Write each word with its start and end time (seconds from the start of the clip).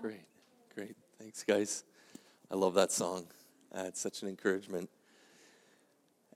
Great, 0.00 0.20
great. 0.76 0.94
Thanks, 1.18 1.42
guys. 1.42 1.82
I 2.52 2.54
love 2.54 2.74
that 2.74 2.92
song. 2.92 3.26
Uh, 3.76 3.86
it's 3.86 4.00
such 4.00 4.22
an 4.22 4.28
encouragement. 4.28 4.88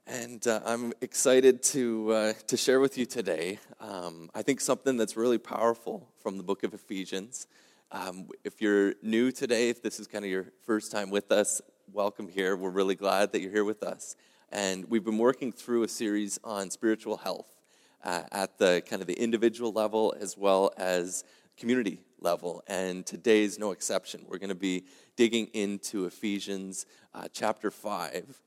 And 0.04 0.44
uh, 0.48 0.62
I'm 0.66 0.92
excited 1.00 1.62
to, 1.64 2.12
uh, 2.12 2.32
to 2.48 2.56
share 2.56 2.80
with 2.80 2.98
you 2.98 3.06
today, 3.06 3.60
um, 3.78 4.30
I 4.34 4.42
think 4.42 4.60
something 4.60 4.96
that's 4.96 5.16
really 5.16 5.38
powerful 5.38 6.08
from 6.18 6.38
the 6.38 6.42
book 6.42 6.64
of 6.64 6.74
Ephesians. 6.74 7.46
Um, 7.92 8.26
if 8.42 8.60
you're 8.60 8.94
new 9.00 9.30
today, 9.30 9.68
if 9.68 9.80
this 9.80 10.00
is 10.00 10.08
kind 10.08 10.24
of 10.24 10.30
your 10.32 10.46
first 10.66 10.90
time 10.90 11.10
with 11.10 11.30
us, 11.30 11.62
welcome 11.92 12.26
here. 12.26 12.56
We're 12.56 12.70
really 12.70 12.96
glad 12.96 13.30
that 13.30 13.42
you're 13.42 13.52
here 13.52 13.64
with 13.64 13.84
us. 13.84 14.16
And 14.50 14.90
we've 14.90 15.04
been 15.04 15.18
working 15.18 15.52
through 15.52 15.84
a 15.84 15.88
series 15.88 16.40
on 16.42 16.68
spiritual 16.70 17.18
health 17.18 17.60
uh, 18.02 18.22
at 18.32 18.58
the 18.58 18.82
kind 18.90 19.02
of 19.02 19.06
the 19.06 19.14
individual 19.14 19.70
level 19.70 20.16
as 20.18 20.36
well 20.36 20.72
as 20.76 21.22
community 21.56 22.00
level. 22.20 22.62
And 22.66 23.04
today 23.04 23.42
is 23.42 23.58
no 23.58 23.72
exception. 23.72 24.24
We're 24.28 24.38
going 24.38 24.48
to 24.48 24.54
be 24.54 24.84
digging 25.16 25.46
into 25.52 26.06
Ephesians 26.06 26.86
uh, 27.14 27.28
chapter 27.32 27.70
5, 27.70 28.40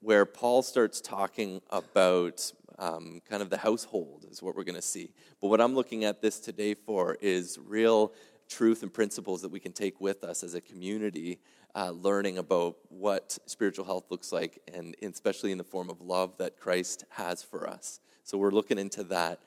where 0.00 0.24
Paul 0.24 0.62
starts 0.62 1.00
talking 1.00 1.60
about 1.70 2.52
um, 2.78 3.20
kind 3.28 3.42
of 3.42 3.50
the 3.50 3.56
household, 3.56 4.26
is 4.30 4.42
what 4.42 4.56
we're 4.56 4.64
going 4.64 4.74
to 4.74 4.82
see. 4.82 5.12
But 5.40 5.48
what 5.48 5.60
I'm 5.60 5.74
looking 5.74 6.04
at 6.04 6.20
this 6.20 6.40
today 6.40 6.74
for 6.74 7.16
is 7.20 7.58
real 7.64 8.12
truth 8.48 8.82
and 8.82 8.92
principles 8.92 9.42
that 9.42 9.50
we 9.50 9.60
can 9.60 9.72
take 9.72 10.00
with 10.00 10.24
us 10.24 10.42
as 10.42 10.54
a 10.54 10.60
community, 10.60 11.38
uh, 11.74 11.90
learning 11.90 12.38
about 12.38 12.76
what 12.90 13.38
spiritual 13.46 13.84
health 13.84 14.04
looks 14.10 14.32
like, 14.32 14.60
and 14.72 14.94
especially 15.02 15.52
in 15.52 15.58
the 15.58 15.64
form 15.64 15.88
of 15.88 16.00
love 16.00 16.36
that 16.38 16.58
Christ 16.58 17.04
has 17.10 17.42
for 17.42 17.68
us. 17.68 18.00
So 18.24 18.36
we're 18.36 18.50
looking 18.50 18.78
into 18.78 19.04
that. 19.04 19.40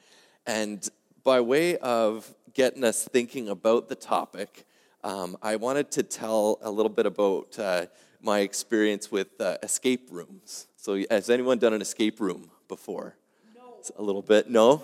And 0.48 0.88
by 1.24 1.42
way 1.42 1.78
of 1.78 2.34
getting 2.56 2.84
us 2.84 3.04
thinking 3.04 3.50
about 3.50 3.90
the 3.90 3.96
topic, 3.96 4.66
um, 5.04 5.38
I 5.42 5.58
wanted 5.58 5.92
to 5.92 6.04
tell 6.04 6.58
a 6.62 6.72
little 6.72 6.90
bit 6.90 7.06
about 7.06 7.60
uh, 7.60 7.86
my 8.22 8.40
experience 8.40 9.12
with 9.12 9.40
uh, 9.40 9.58
escape 9.62 10.08
rooms. 10.10 10.68
So, 10.78 11.04
has 11.12 11.30
anyone 11.30 11.60
done 11.60 11.74
an 11.74 11.82
escape 11.82 12.20
room 12.20 12.50
before? 12.68 13.16
No. 13.54 13.62
A 13.98 14.02
little 14.02 14.24
bit? 14.24 14.50
No? 14.50 14.84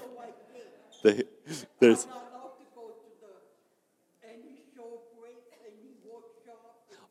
The, 1.02 1.26
there's. 1.80 2.08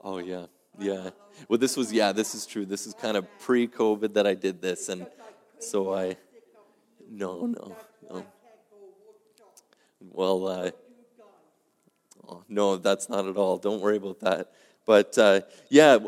Oh 0.02 0.18
yeah, 0.18 0.46
yeah. 0.78 1.10
Well, 1.48 1.58
this 1.58 1.76
was 1.76 1.92
yeah. 1.92 2.12
This 2.12 2.34
is 2.34 2.46
true. 2.46 2.64
This 2.64 2.86
is 2.86 2.94
kind 2.94 3.16
of 3.16 3.26
pre-COVID 3.40 4.14
that 4.14 4.26
I 4.26 4.34
did 4.34 4.62
this, 4.62 4.88
and 4.88 5.06
so 5.58 5.92
I. 5.92 6.16
No, 7.10 7.46
no, 7.46 7.76
no. 8.08 8.24
Well, 10.00 10.46
uh, 10.46 10.70
oh, 12.28 12.44
no, 12.48 12.76
that's 12.76 13.08
not 13.08 13.26
at 13.26 13.36
all. 13.36 13.58
Don't 13.58 13.80
worry 13.80 13.96
about 13.96 14.20
that. 14.20 14.52
But 14.86 15.16
uh, 15.18 15.42
yeah, 15.68 15.98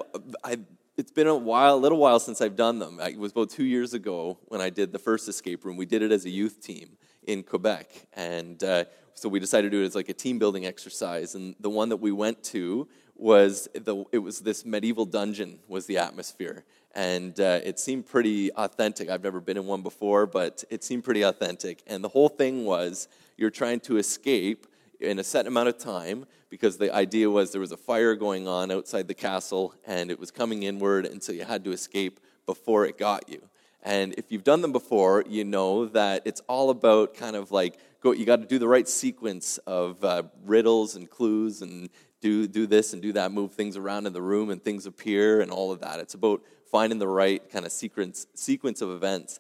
I, 0.43 0.59
it's 0.97 1.11
been 1.11 1.27
a 1.27 1.37
while, 1.37 1.75
a 1.75 1.77
little 1.77 1.99
while 1.99 2.19
since 2.19 2.41
I've 2.41 2.57
done 2.57 2.79
them. 2.79 2.99
It 3.01 3.19
was 3.19 3.33
about 3.33 3.51
two 3.51 3.65
years 3.65 3.95
ago 3.95 4.39
when 4.47 4.61
I 4.61 4.71
did 4.71 4.93
the 4.93 4.99
first 4.99 5.29
escape 5.29 5.65
room. 5.65 5.77
We 5.77 5.87
did 5.87 6.03
it 6.03 6.13
as 6.13 6.25
a 6.25 6.31
youth 6.31 6.61
team 6.61 6.97
in 7.27 7.43
Quebec, 7.43 8.09
and 8.15 8.63
uh, 8.65 8.85
so 9.15 9.29
we 9.29 9.39
decided 9.39 9.71
to 9.71 9.77
do 9.77 9.83
it 9.83 9.87
as 9.87 9.95
like 9.95 10.09
a 10.09 10.15
team 10.15 10.39
building 10.39 10.67
exercise. 10.67 11.35
And 11.35 11.55
the 11.61 11.71
one 11.71 11.91
that 11.91 11.99
we 11.99 12.13
went 12.13 12.43
to 12.45 12.89
was 13.15 13.69
the, 13.75 14.05
it 14.11 14.19
was 14.19 14.41
this 14.41 14.65
medieval 14.65 15.05
dungeon 15.05 15.61
was 15.69 15.87
the 15.87 15.99
atmosphere 15.99 16.65
and 16.95 17.39
uh, 17.41 17.61
it 17.65 17.79
seemed 17.79 18.07
pretty 18.07 18.53
authentic. 18.53 19.09
I've 19.09 19.23
never 19.23 19.41
been 19.41 19.57
in 19.57 19.67
one 19.67 19.83
before 19.83 20.27
but 20.27 20.65
it 20.71 20.85
seemed 20.85 21.05
pretty 21.05 21.23
authentic. 21.23 21.83
And 21.87 22.03
the 22.03 22.09
whole 22.09 22.29
thing 22.29 22.65
was 22.65 23.09
you're 23.37 23.51
trying 23.51 23.81
to 23.81 23.97
escape 23.99 24.67
in 25.01 25.19
a 25.19 25.25
set 25.25 25.47
amount 25.47 25.69
of 25.69 25.79
time 25.79 26.27
because 26.49 26.77
the 26.77 26.95
idea 26.95 27.29
was 27.29 27.51
there 27.51 27.61
was 27.61 27.73
a 27.73 27.77
fire 27.77 28.15
going 28.15 28.47
on 28.47 28.71
outside 28.71 29.09
the 29.09 29.15
castle 29.15 29.75
and 29.87 30.11
it 30.11 30.19
was 30.19 30.31
coming 30.31 30.63
inward 30.63 31.07
and 31.07 31.23
so 31.23 31.33
you 31.33 31.45
had 31.45 31.65
to 31.65 31.73
escape 31.73 32.21
before 32.47 32.87
it 32.87 32.99
got 32.99 33.29
you. 33.29 33.43
And 33.83 34.15
if 34.17 34.31
you've 34.31 34.45
done 34.45 34.61
them 34.63 34.73
before 34.73 35.25
you 35.27 35.45
know 35.45 35.87
that 35.87 36.23
it's 36.25 36.41
all 36.49 36.71
about 36.71 37.15
kind 37.15 37.35
of 37.35 37.51
like 37.51 37.79
go 38.01 38.13
you 38.13 38.25
got 38.25 38.41
to 38.41 38.47
do 38.47 38.59
the 38.59 38.69
right 38.69 38.89
sequence 38.89 39.59
of 39.67 40.05
uh, 40.05 40.25
riddles 40.45 40.95
and 40.95 41.11
clues 41.11 41.63
and 41.63 41.89
do 42.21 42.47
do 42.47 42.67
this 42.67 42.93
and 42.93 43.03
do 43.03 43.13
that 43.13 43.33
move 43.33 43.53
things 43.53 43.77
around 43.77 44.07
in 44.07 44.13
the 44.13 44.23
room 44.23 44.51
and 44.51 44.63
things 44.63 44.87
appear 44.87 45.41
and 45.41 45.51
all 45.51 45.73
of 45.73 45.81
that. 45.81 45.99
It's 45.99 46.15
about 46.15 46.43
finding 46.73 46.99
the 46.99 47.07
right 47.07 47.49
kind 47.51 47.65
of 47.65 47.71
sequence 47.71 48.27
sequence 48.35 48.83
of 48.83 48.91
events 48.91 49.39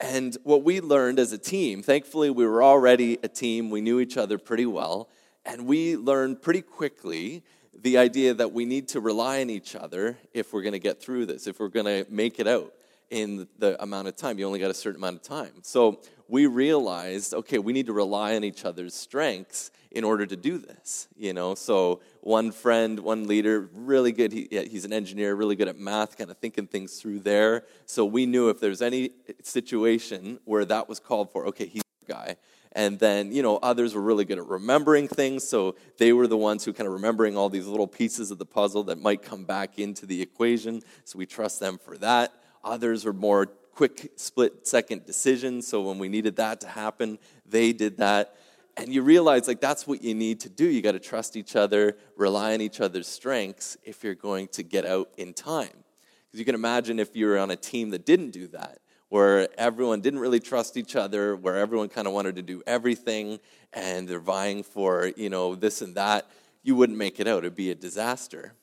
and 0.00 0.36
what 0.44 0.62
we 0.62 0.80
learned 0.80 1.18
as 1.18 1.32
a 1.32 1.38
team, 1.38 1.82
thankfully, 1.82 2.30
we 2.30 2.46
were 2.46 2.62
already 2.62 3.18
a 3.24 3.28
team, 3.28 3.68
we 3.68 3.80
knew 3.80 3.98
each 3.98 4.16
other 4.16 4.38
pretty 4.38 4.66
well, 4.66 5.08
and 5.44 5.66
we 5.66 5.96
learned 5.96 6.40
pretty 6.40 6.62
quickly 6.62 7.42
the 7.74 7.98
idea 7.98 8.32
that 8.34 8.52
we 8.52 8.64
need 8.64 8.88
to 8.88 9.00
rely 9.00 9.40
on 9.40 9.50
each 9.50 9.74
other 9.74 10.16
if 10.32 10.52
we're 10.52 10.62
going 10.62 10.72
to 10.72 10.78
get 10.78 11.00
through 11.00 11.26
this, 11.26 11.48
if 11.48 11.58
we're 11.58 11.68
going 11.68 11.86
to 11.86 12.06
make 12.12 12.38
it 12.38 12.46
out 12.46 12.72
in 13.10 13.48
the 13.58 13.80
amount 13.82 14.06
of 14.06 14.16
time. 14.16 14.38
You 14.38 14.46
only 14.46 14.60
got 14.60 14.70
a 14.70 14.74
certain 14.74 15.00
amount 15.00 15.16
of 15.16 15.22
time. 15.22 15.62
So 15.62 16.00
we 16.28 16.46
realized, 16.46 17.34
okay, 17.34 17.58
we 17.58 17.72
need 17.72 17.86
to 17.86 17.92
rely 17.92 18.36
on 18.36 18.44
each 18.44 18.64
other's 18.64 18.94
strengths 18.94 19.72
in 19.90 20.04
order 20.04 20.26
to 20.26 20.36
do 20.36 20.58
this. 20.58 21.08
You 21.16 21.32
know, 21.32 21.54
so 21.54 22.00
one 22.20 22.52
friend, 22.52 23.00
one 23.00 23.26
leader, 23.26 23.68
really 23.72 24.12
good. 24.12 24.32
He, 24.32 24.48
he's 24.50 24.84
an 24.84 24.92
engineer, 24.92 25.34
really 25.34 25.56
good 25.56 25.68
at 25.68 25.78
math, 25.78 26.16
kind 26.16 26.30
of 26.30 26.38
thinking 26.38 26.66
things 26.66 27.00
through 27.00 27.20
there. 27.20 27.64
So 27.86 28.04
we 28.04 28.26
knew 28.26 28.48
if 28.48 28.60
there's 28.60 28.82
any 28.82 29.10
situation 29.42 30.40
where 30.44 30.64
that 30.64 30.88
was 30.88 31.00
called 31.00 31.32
for, 31.32 31.46
okay, 31.46 31.66
he's 31.66 31.82
the 32.06 32.12
guy. 32.12 32.36
And 32.72 32.98
then, 32.98 33.32
you 33.32 33.42
know, 33.42 33.56
others 33.56 33.94
were 33.94 34.02
really 34.02 34.24
good 34.24 34.38
at 34.38 34.46
remembering 34.46 35.08
things. 35.08 35.48
So 35.48 35.74
they 35.96 36.12
were 36.12 36.26
the 36.26 36.36
ones 36.36 36.64
who 36.64 36.72
kind 36.72 36.86
of 36.86 36.92
remembering 36.92 37.36
all 37.36 37.48
these 37.48 37.66
little 37.66 37.86
pieces 37.86 38.30
of 38.30 38.38
the 38.38 38.46
puzzle 38.46 38.84
that 38.84 39.00
might 39.00 39.22
come 39.22 39.44
back 39.44 39.78
into 39.78 40.06
the 40.06 40.20
equation. 40.20 40.82
So 41.04 41.18
we 41.18 41.26
trust 41.26 41.60
them 41.60 41.78
for 41.78 41.96
that. 41.98 42.32
Others 42.62 43.04
were 43.04 43.12
more 43.12 43.46
quick 43.46 44.12
split 44.16 44.66
second 44.66 45.06
decisions. 45.06 45.66
So 45.66 45.80
when 45.82 45.98
we 45.98 46.08
needed 46.08 46.36
that 46.36 46.60
to 46.62 46.68
happen, 46.68 47.18
they 47.46 47.72
did 47.72 47.96
that 47.98 48.36
and 48.78 48.94
you 48.94 49.02
realize 49.02 49.48
like 49.48 49.60
that's 49.60 49.86
what 49.86 50.02
you 50.02 50.14
need 50.14 50.40
to 50.40 50.48
do. 50.48 50.66
You 50.68 50.80
got 50.82 50.92
to 50.92 51.00
trust 51.00 51.36
each 51.36 51.56
other 51.56 51.96
rely 52.16 52.54
on 52.54 52.60
each 52.60 52.80
other's 52.80 53.08
strengths 53.08 53.76
if 53.82 54.04
you're 54.04 54.14
going 54.14 54.48
to 54.48 54.62
get 54.62 54.86
out 54.86 55.10
in 55.16 55.34
time. 55.34 55.84
Because 56.26 56.38
you 56.38 56.44
can 56.44 56.54
imagine 56.54 56.98
if 56.98 57.16
you 57.16 57.26
were 57.26 57.38
on 57.38 57.50
a 57.50 57.56
team 57.56 57.90
that 57.90 58.06
didn't 58.06 58.30
do 58.30 58.46
that 58.48 58.78
where 59.08 59.48
everyone 59.58 60.00
didn't 60.00 60.20
really 60.20 60.40
trust 60.40 60.76
each 60.76 60.94
other 60.94 61.34
where 61.34 61.56
everyone 61.56 61.88
kind 61.88 62.06
of 62.06 62.12
wanted 62.12 62.36
to 62.36 62.42
do 62.42 62.62
everything 62.66 63.40
and 63.72 64.06
they're 64.06 64.20
vying 64.20 64.62
for 64.62 65.10
you 65.16 65.30
know 65.30 65.54
this 65.54 65.82
and 65.82 65.94
that 65.94 66.26
you 66.62 66.76
wouldn't 66.76 66.98
make 66.98 67.18
it 67.18 67.26
out. 67.26 67.38
It'd 67.38 67.56
be 67.56 67.70
a 67.70 67.74
disaster. 67.74 68.54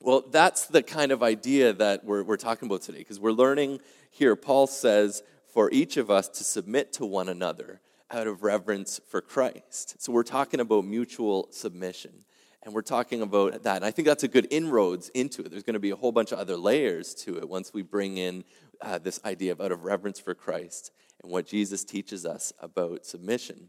Well 0.00 0.24
that's 0.30 0.66
the 0.66 0.82
kind 0.82 1.12
of 1.12 1.22
idea 1.22 1.72
that 1.72 2.04
we're, 2.04 2.22
we're 2.22 2.36
talking 2.36 2.66
about 2.66 2.82
today 2.82 2.98
because 2.98 3.20
we're 3.20 3.32
learning 3.32 3.80
here. 4.10 4.36
Paul 4.36 4.66
says 4.66 5.22
for 5.46 5.70
each 5.72 5.96
of 5.96 6.10
us 6.10 6.28
to 6.28 6.44
submit 6.44 6.92
to 6.94 7.06
one 7.06 7.28
another 7.28 7.80
out 8.10 8.26
of 8.26 8.42
reverence 8.42 9.00
for 9.08 9.20
Christ. 9.20 10.00
So 10.02 10.12
we're 10.12 10.22
talking 10.22 10.60
about 10.60 10.84
mutual 10.84 11.48
submission. 11.50 12.24
And 12.62 12.74
we're 12.74 12.82
talking 12.82 13.22
about 13.22 13.62
that. 13.62 13.76
And 13.76 13.84
I 13.84 13.90
think 13.90 14.06
that's 14.06 14.24
a 14.24 14.28
good 14.28 14.46
inroads 14.50 15.08
into 15.10 15.42
it. 15.42 15.50
There's 15.50 15.62
going 15.62 15.74
to 15.74 15.80
be 15.80 15.90
a 15.90 15.96
whole 15.96 16.12
bunch 16.12 16.30
of 16.30 16.38
other 16.38 16.56
layers 16.56 17.14
to 17.16 17.38
it 17.38 17.48
once 17.48 17.72
we 17.72 17.80
bring 17.80 18.18
in 18.18 18.44
uh, 18.82 18.98
this 18.98 19.18
idea 19.24 19.52
of 19.52 19.60
out 19.60 19.72
of 19.72 19.84
reverence 19.84 20.20
for 20.20 20.34
Christ 20.34 20.92
and 21.22 21.32
what 21.32 21.46
Jesus 21.46 21.84
teaches 21.84 22.26
us 22.26 22.52
about 22.60 23.06
submission. 23.06 23.68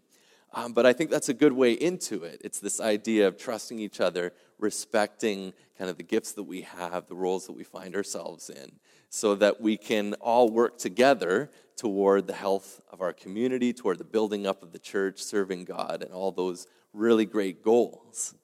Um, 0.54 0.74
but 0.74 0.86
I 0.86 0.92
think 0.92 1.10
that's 1.10 1.30
a 1.30 1.34
good 1.34 1.54
way 1.54 1.72
into 1.72 2.24
it. 2.24 2.42
It's 2.44 2.60
this 2.60 2.82
idea 2.82 3.28
of 3.28 3.38
trusting 3.38 3.80
each 3.80 4.02
other, 4.02 4.34
respecting 4.60 5.54
kind 5.78 5.90
of 5.90 5.96
the 5.96 6.04
gifts 6.04 6.34
that 6.34 6.44
we 6.44 6.62
have, 6.62 7.08
the 7.08 7.16
roles 7.16 7.46
that 7.46 7.54
we 7.54 7.64
find 7.64 7.96
ourselves 7.96 8.50
in, 8.50 8.74
so 9.10 9.36
that 9.36 9.62
we 9.62 9.78
can 9.78 10.16
all 10.16 10.50
work 10.50 10.78
together 10.78 11.50
toward 11.82 12.28
the 12.28 12.34
health 12.34 12.80
of 12.92 13.02
our 13.02 13.12
community, 13.12 13.74
toward 13.74 13.98
the 13.98 14.04
building 14.04 14.46
up 14.46 14.62
of 14.62 14.72
the 14.72 14.78
church, 14.78 15.20
serving 15.20 15.66
God, 15.66 16.04
and 16.04 16.14
all 16.14 16.32
those 16.32 16.68
really 16.94 17.26
great 17.26 17.64
goals. 17.64 18.36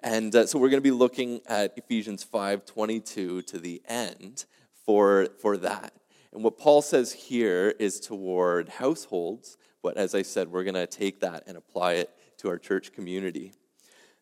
And 0.00 0.32
uh, 0.32 0.46
so 0.46 0.60
we're 0.60 0.68
going 0.68 0.80
to 0.80 0.88
be 0.88 0.92
looking 0.92 1.40
at 1.46 1.76
Ephesians 1.76 2.24
5:22 2.24 3.44
to 3.46 3.58
the 3.58 3.82
end 3.88 4.44
for, 4.86 5.26
for 5.42 5.56
that. 5.56 5.92
And 6.32 6.44
what 6.44 6.56
Paul 6.56 6.82
says 6.82 7.12
here 7.12 7.74
is 7.80 7.98
toward 7.98 8.68
households, 8.68 9.56
but 9.82 9.96
as 9.96 10.14
I 10.14 10.22
said, 10.22 10.52
we're 10.52 10.62
going 10.62 10.74
to 10.74 10.86
take 10.86 11.18
that 11.18 11.42
and 11.48 11.56
apply 11.56 11.94
it 11.94 12.10
to 12.38 12.48
our 12.48 12.58
church 12.58 12.92
community. 12.92 13.54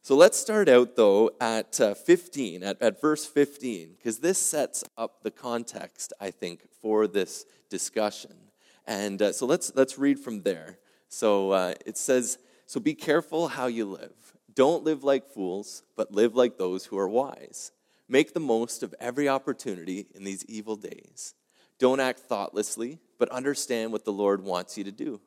So 0.01 0.17
let's 0.17 0.39
start 0.39 0.71
out, 0.71 0.97
though, 0.97 1.31
at 1.43 1.79
uh, 1.79 1.93
15, 1.93 2.63
at, 2.63 2.81
at 2.81 3.03
verse 3.03 3.27
15, 3.27 3.97
because 3.99 4.21
this 4.21 4.39
sets 4.39 4.83
up 4.97 5.23
the 5.23 5.31
context, 5.31 6.15
I 6.19 6.31
think, 6.31 6.63
for 6.81 7.07
this 7.07 7.45
discussion. 7.69 8.42
And 8.87 9.21
uh, 9.23 9.33
so 9.33 9.47
let's, 9.47 9.73
let's 9.75 9.99
read 9.99 10.19
from 10.19 10.43
there. 10.43 10.79
So 11.09 11.51
uh, 11.53 11.75
it 11.87 11.97
says, 11.97 12.39
So 12.67 12.81
be 12.81 12.95
careful 12.95 13.49
how 13.49 13.67
you 13.67 13.85
live. 13.85 14.13
Don't 14.55 14.85
live 14.85 15.05
like 15.05 15.27
fools, 15.27 15.83
but 15.97 16.13
live 16.13 16.35
like 16.35 16.59
those 16.59 16.87
who 16.87 16.99
are 16.99 17.09
wise. 17.09 17.73
Make 18.09 18.35
the 18.35 18.41
most 18.41 18.83
of 18.83 18.95
every 19.01 19.29
opportunity 19.29 20.07
in 20.15 20.25
these 20.25 20.45
evil 20.47 20.77
days. 20.77 21.35
Don't 21.79 22.01
act 22.01 22.21
thoughtlessly, 22.21 22.99
but 23.19 23.29
understand 23.31 23.93
what 23.93 24.05
the 24.05 24.13
Lord 24.13 24.45
wants 24.45 24.77
you 24.77 24.85
to 24.85 24.93
do. 24.93 25.21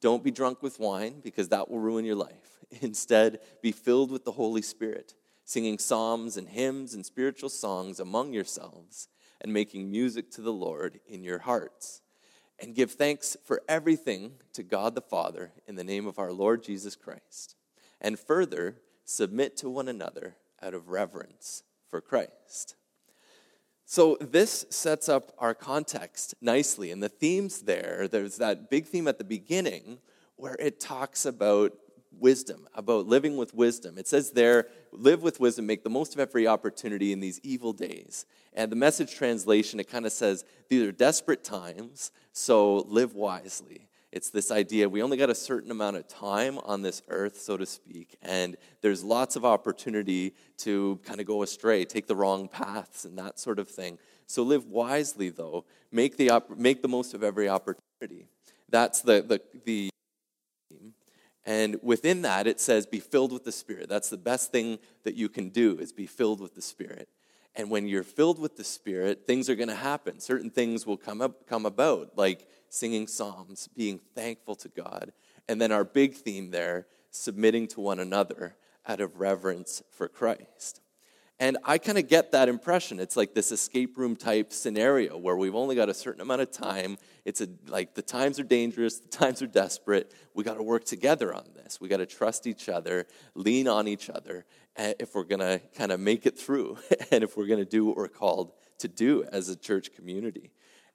Don't 0.00 0.22
be 0.22 0.30
drunk 0.30 0.62
with 0.62 0.78
wine, 0.78 1.20
because 1.22 1.48
that 1.48 1.68
will 1.68 1.80
ruin 1.80 2.04
your 2.04 2.14
life. 2.14 2.64
Instead, 2.80 3.40
be 3.62 3.72
filled 3.72 4.10
with 4.10 4.24
the 4.24 4.32
Holy 4.32 4.62
Spirit. 4.62 5.14
singing 5.44 5.78
psalms 5.78 6.36
and 6.36 6.48
hymns 6.48 6.92
and 6.92 7.06
spiritual 7.06 7.48
songs 7.48 7.98
among 7.98 8.32
yourselves, 8.32 9.08
and 9.40 9.52
making 9.52 9.90
music 9.90 10.30
to 10.30 10.42
the 10.42 10.52
Lord 10.52 11.00
in 11.08 11.24
your 11.24 11.38
hearts. 11.38 12.02
And 12.60 12.74
give 12.74 12.92
thanks 12.92 13.36
for 13.44 13.62
everything 13.68 14.32
to 14.52 14.62
God 14.62 14.94
the 14.94 15.00
Father 15.00 15.52
in 15.66 15.76
the 15.76 15.84
name 15.84 16.06
of 16.06 16.18
our 16.18 16.32
Lord 16.32 16.62
Jesus 16.62 16.96
Christ. 16.96 17.54
And 18.00 18.18
further, 18.18 18.76
submit 19.04 19.56
to 19.58 19.70
one 19.70 19.88
another 19.88 20.36
out 20.60 20.74
of 20.74 20.88
reverence 20.88 21.62
for 21.88 22.00
Christ. 22.00 22.74
So, 23.84 24.18
this 24.20 24.66
sets 24.68 25.08
up 25.08 25.32
our 25.38 25.54
context 25.54 26.34
nicely. 26.42 26.90
And 26.90 27.02
the 27.02 27.08
themes 27.08 27.62
there, 27.62 28.06
there's 28.06 28.36
that 28.36 28.68
big 28.68 28.86
theme 28.86 29.08
at 29.08 29.18
the 29.18 29.24
beginning 29.24 29.98
where 30.36 30.56
it 30.58 30.78
talks 30.78 31.24
about 31.24 31.72
wisdom, 32.12 32.66
about 32.74 33.06
living 33.06 33.36
with 33.36 33.54
wisdom. 33.54 33.96
It 33.98 34.06
says 34.06 34.32
there, 34.32 34.66
live 34.92 35.22
with 35.22 35.40
wisdom, 35.40 35.66
make 35.66 35.84
the 35.84 35.90
most 35.90 36.14
of 36.14 36.20
every 36.20 36.46
opportunity 36.46 37.12
in 37.12 37.20
these 37.20 37.40
evil 37.42 37.72
days. 37.72 38.26
And 38.52 38.72
the 38.72 38.76
message 38.76 39.14
translation, 39.14 39.80
it 39.80 39.88
kind 39.88 40.06
of 40.06 40.12
says, 40.12 40.44
these 40.68 40.82
are 40.82 40.92
desperate 40.92 41.44
times, 41.44 42.10
so 42.32 42.78
live 42.88 43.14
wisely. 43.14 43.88
It's 44.10 44.30
this 44.30 44.50
idea 44.50 44.88
we 44.88 45.02
only 45.02 45.18
got 45.18 45.28
a 45.28 45.34
certain 45.34 45.70
amount 45.70 45.96
of 45.96 46.08
time 46.08 46.58
on 46.64 46.80
this 46.80 47.02
earth, 47.08 47.38
so 47.38 47.56
to 47.58 47.66
speak, 47.66 48.16
and 48.22 48.56
there's 48.80 49.04
lots 49.04 49.36
of 49.36 49.44
opportunity 49.44 50.34
to 50.58 50.98
kind 51.04 51.20
of 51.20 51.26
go 51.26 51.42
astray, 51.42 51.84
take 51.84 52.06
the 52.06 52.16
wrong 52.16 52.48
paths, 52.48 53.04
and 53.04 53.18
that 53.18 53.38
sort 53.38 53.58
of 53.58 53.68
thing. 53.68 53.98
So 54.26 54.42
live 54.42 54.66
wisely, 54.66 55.28
though. 55.28 55.66
Make 55.92 56.16
the, 56.16 56.30
op- 56.30 56.56
make 56.56 56.80
the 56.80 56.88
most 56.88 57.12
of 57.14 57.22
every 57.22 57.48
opportunity. 57.48 58.28
That's 58.70 59.02
the, 59.02 59.22
the, 59.22 59.40
the 59.64 59.90
and 61.48 61.78
within 61.82 62.20
that, 62.22 62.46
it 62.46 62.60
says, 62.60 62.84
be 62.84 63.00
filled 63.00 63.32
with 63.32 63.42
the 63.42 63.52
Spirit. 63.52 63.88
That's 63.88 64.10
the 64.10 64.18
best 64.18 64.52
thing 64.52 64.78
that 65.04 65.14
you 65.14 65.30
can 65.30 65.48
do, 65.48 65.78
is 65.78 65.92
be 65.92 66.04
filled 66.04 66.40
with 66.40 66.54
the 66.54 66.60
Spirit. 66.60 67.08
And 67.56 67.70
when 67.70 67.88
you're 67.88 68.02
filled 68.02 68.38
with 68.38 68.58
the 68.58 68.64
Spirit, 68.64 69.26
things 69.26 69.48
are 69.48 69.54
going 69.54 69.70
to 69.70 69.74
happen. 69.74 70.20
Certain 70.20 70.50
things 70.50 70.86
will 70.86 70.98
come, 70.98 71.22
up, 71.22 71.46
come 71.46 71.64
about, 71.64 72.18
like 72.18 72.46
singing 72.68 73.06
psalms, 73.06 73.66
being 73.74 73.98
thankful 74.14 74.56
to 74.56 74.68
God. 74.68 75.10
And 75.48 75.58
then 75.58 75.72
our 75.72 75.84
big 75.84 76.16
theme 76.16 76.50
there, 76.50 76.86
submitting 77.12 77.66
to 77.68 77.80
one 77.80 77.98
another 77.98 78.54
out 78.86 79.00
of 79.00 79.18
reverence 79.18 79.82
for 79.90 80.06
Christ. 80.06 80.82
And 81.40 81.56
I 81.64 81.78
kind 81.78 81.96
of 81.96 82.08
get 82.08 82.32
that 82.32 82.50
impression. 82.50 83.00
It's 83.00 83.16
like 83.16 83.32
this 83.32 83.52
escape 83.52 83.96
room 83.96 84.16
type 84.16 84.52
scenario 84.52 85.16
where 85.16 85.36
we've 85.36 85.54
only 85.54 85.76
got 85.76 85.88
a 85.88 85.94
certain 85.94 86.20
amount 86.20 86.42
of 86.42 86.50
time. 86.50 86.98
It's 87.28 87.42
a, 87.42 87.48
like 87.66 87.94
the 87.94 88.00
times 88.00 88.40
are 88.40 88.44
dangerous, 88.44 89.00
the 89.00 89.08
times 89.10 89.42
are 89.42 89.46
desperate. 89.46 90.14
We 90.32 90.44
got 90.44 90.54
to 90.54 90.62
work 90.62 90.84
together 90.84 91.34
on 91.34 91.44
this. 91.54 91.78
We 91.78 91.86
got 91.86 91.98
to 91.98 92.06
trust 92.06 92.46
each 92.46 92.70
other, 92.70 93.06
lean 93.34 93.68
on 93.68 93.86
each 93.86 94.08
other 94.08 94.46
if 94.78 95.14
we're 95.14 95.24
going 95.24 95.40
to 95.40 95.60
kind 95.76 95.92
of 95.92 96.00
make 96.00 96.24
it 96.24 96.38
through 96.38 96.78
and 97.10 97.22
if 97.22 97.36
we're 97.36 97.46
going 97.46 97.58
to 97.58 97.66
do 97.66 97.84
what 97.84 97.98
we're 97.98 98.08
called 98.08 98.52
to 98.78 98.88
do 98.88 99.24
as 99.30 99.50
a 99.50 99.56
church 99.56 99.92
community. 99.94 100.52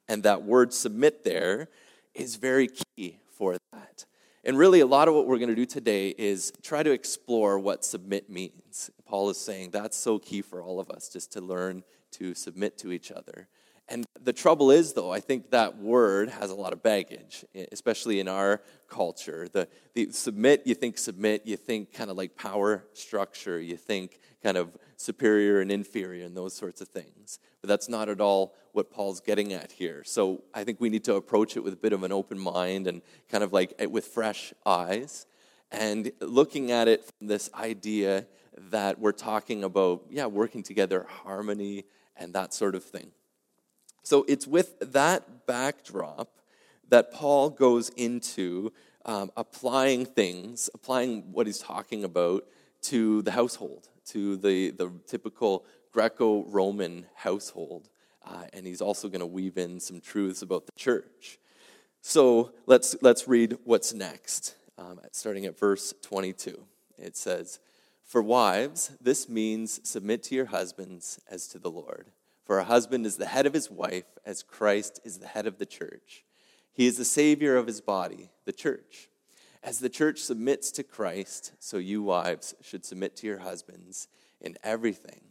And 0.08 0.24
that 0.24 0.42
word 0.42 0.72
submit 0.72 1.22
there 1.22 1.68
is 2.14 2.34
very 2.34 2.68
key 2.96 3.20
for 3.38 3.56
that. 3.72 4.04
And 4.42 4.58
really, 4.58 4.80
a 4.80 4.86
lot 4.86 5.06
of 5.06 5.14
what 5.14 5.28
we're 5.28 5.38
going 5.38 5.50
to 5.50 5.54
do 5.54 5.66
today 5.66 6.16
is 6.18 6.52
try 6.64 6.82
to 6.82 6.90
explore 6.90 7.60
what 7.60 7.84
submit 7.84 8.28
means. 8.28 8.90
Paul 9.06 9.30
is 9.30 9.38
saying 9.38 9.70
that's 9.70 9.96
so 9.96 10.18
key 10.18 10.42
for 10.42 10.60
all 10.60 10.80
of 10.80 10.90
us, 10.90 11.08
just 11.08 11.30
to 11.34 11.40
learn 11.40 11.84
to 12.10 12.34
submit 12.34 12.76
to 12.78 12.90
each 12.90 13.12
other. 13.12 13.46
And 13.88 14.06
the 14.18 14.32
trouble 14.32 14.70
is, 14.70 14.94
though, 14.94 15.12
I 15.12 15.20
think 15.20 15.50
that 15.50 15.76
word 15.76 16.30
has 16.30 16.50
a 16.50 16.54
lot 16.54 16.72
of 16.72 16.82
baggage, 16.82 17.44
especially 17.70 18.18
in 18.18 18.28
our 18.28 18.62
culture. 18.88 19.46
The, 19.52 19.68
the 19.92 20.10
submit, 20.10 20.62
you 20.64 20.74
think 20.74 20.96
submit, 20.96 21.42
you 21.44 21.58
think 21.58 21.92
kind 21.92 22.10
of 22.10 22.16
like 22.16 22.34
power 22.34 22.86
structure, 22.94 23.60
you 23.60 23.76
think 23.76 24.20
kind 24.42 24.56
of 24.56 24.76
superior 24.96 25.60
and 25.60 25.70
inferior 25.70 26.24
and 26.24 26.34
those 26.34 26.54
sorts 26.54 26.80
of 26.80 26.88
things. 26.88 27.38
But 27.60 27.68
that's 27.68 27.88
not 27.88 28.08
at 28.08 28.20
all 28.20 28.54
what 28.72 28.90
Paul's 28.90 29.20
getting 29.20 29.52
at 29.52 29.72
here. 29.72 30.02
So 30.04 30.42
I 30.54 30.64
think 30.64 30.80
we 30.80 30.88
need 30.88 31.04
to 31.04 31.14
approach 31.16 31.56
it 31.56 31.60
with 31.60 31.74
a 31.74 31.76
bit 31.76 31.92
of 31.92 32.02
an 32.04 32.12
open 32.12 32.38
mind 32.38 32.86
and 32.86 33.02
kind 33.30 33.44
of 33.44 33.52
like 33.52 33.74
eh, 33.78 33.86
with 33.86 34.06
fresh 34.06 34.54
eyes 34.64 35.26
and 35.70 36.10
looking 36.20 36.70
at 36.70 36.88
it 36.88 37.04
from 37.04 37.26
this 37.26 37.50
idea 37.54 38.26
that 38.70 38.98
we're 38.98 39.12
talking 39.12 39.64
about, 39.64 40.04
yeah, 40.08 40.26
working 40.26 40.62
together, 40.62 41.06
harmony, 41.24 41.84
and 42.16 42.32
that 42.34 42.54
sort 42.54 42.74
of 42.74 42.84
thing. 42.84 43.10
So 44.04 44.24
it's 44.28 44.46
with 44.46 44.78
that 44.92 45.46
backdrop 45.46 46.28
that 46.90 47.10
Paul 47.10 47.48
goes 47.50 47.88
into 47.88 48.70
um, 49.06 49.30
applying 49.36 50.04
things, 50.04 50.68
applying 50.74 51.32
what 51.32 51.46
he's 51.46 51.58
talking 51.58 52.04
about 52.04 52.44
to 52.82 53.22
the 53.22 53.32
household, 53.32 53.88
to 54.06 54.36
the, 54.36 54.70
the 54.72 54.92
typical 55.06 55.64
Greco 55.90 56.44
Roman 56.44 57.06
household. 57.14 57.88
Uh, 58.22 58.44
and 58.52 58.66
he's 58.66 58.82
also 58.82 59.08
going 59.08 59.20
to 59.20 59.26
weave 59.26 59.56
in 59.56 59.80
some 59.80 60.00
truths 60.00 60.42
about 60.42 60.66
the 60.66 60.72
church. 60.76 61.38
So 62.02 62.52
let's, 62.66 62.94
let's 63.00 63.26
read 63.26 63.56
what's 63.64 63.94
next, 63.94 64.54
um, 64.76 65.00
starting 65.12 65.46
at 65.46 65.58
verse 65.58 65.94
22. 66.02 66.62
It 66.98 67.16
says, 67.16 67.58
For 68.04 68.20
wives, 68.22 68.92
this 69.00 69.30
means 69.30 69.80
submit 69.88 70.22
to 70.24 70.34
your 70.34 70.46
husbands 70.46 71.18
as 71.30 71.46
to 71.48 71.58
the 71.58 71.70
Lord. 71.70 72.08
For 72.44 72.58
a 72.58 72.64
husband 72.64 73.06
is 73.06 73.16
the 73.16 73.26
head 73.26 73.46
of 73.46 73.54
his 73.54 73.70
wife, 73.70 74.04
as 74.26 74.42
Christ 74.42 75.00
is 75.04 75.18
the 75.18 75.26
head 75.26 75.46
of 75.46 75.58
the 75.58 75.66
church. 75.66 76.24
He 76.72 76.86
is 76.86 76.98
the 76.98 77.04
Savior 77.04 77.56
of 77.56 77.66
his 77.66 77.80
body, 77.80 78.30
the 78.44 78.52
church. 78.52 79.08
As 79.62 79.78
the 79.78 79.88
church 79.88 80.18
submits 80.18 80.70
to 80.72 80.82
Christ, 80.82 81.52
so 81.58 81.78
you 81.78 82.02
wives 82.02 82.54
should 82.60 82.84
submit 82.84 83.16
to 83.16 83.26
your 83.26 83.38
husbands 83.38 84.08
in 84.40 84.58
everything. 84.62 85.22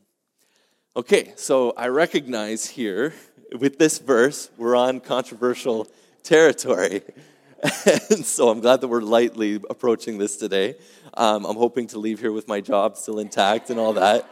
Okay, 0.95 1.33
so 1.35 1.73
I 1.77 1.87
recognize 1.87 2.65
here 2.65 3.13
with 3.59 3.77
this 3.77 3.99
verse, 3.99 4.49
we're 4.57 4.75
on 4.75 4.99
controversial 4.99 5.87
territory. 6.23 7.03
and 7.85 8.25
so 8.25 8.49
I'm 8.49 8.59
glad 8.59 8.81
that 8.81 8.87
we're 8.87 9.01
lightly 9.01 9.55
approaching 9.69 10.17
this 10.17 10.37
today. 10.37 10.75
Um, 11.13 11.45
I'm 11.45 11.55
hoping 11.55 11.87
to 11.87 11.99
leave 11.99 12.19
here 12.19 12.31
with 12.31 12.47
my 12.47 12.61
job 12.61 12.97
still 12.97 13.19
intact 13.19 13.69
and 13.69 13.79
all 13.79 13.93
that. 13.93 14.27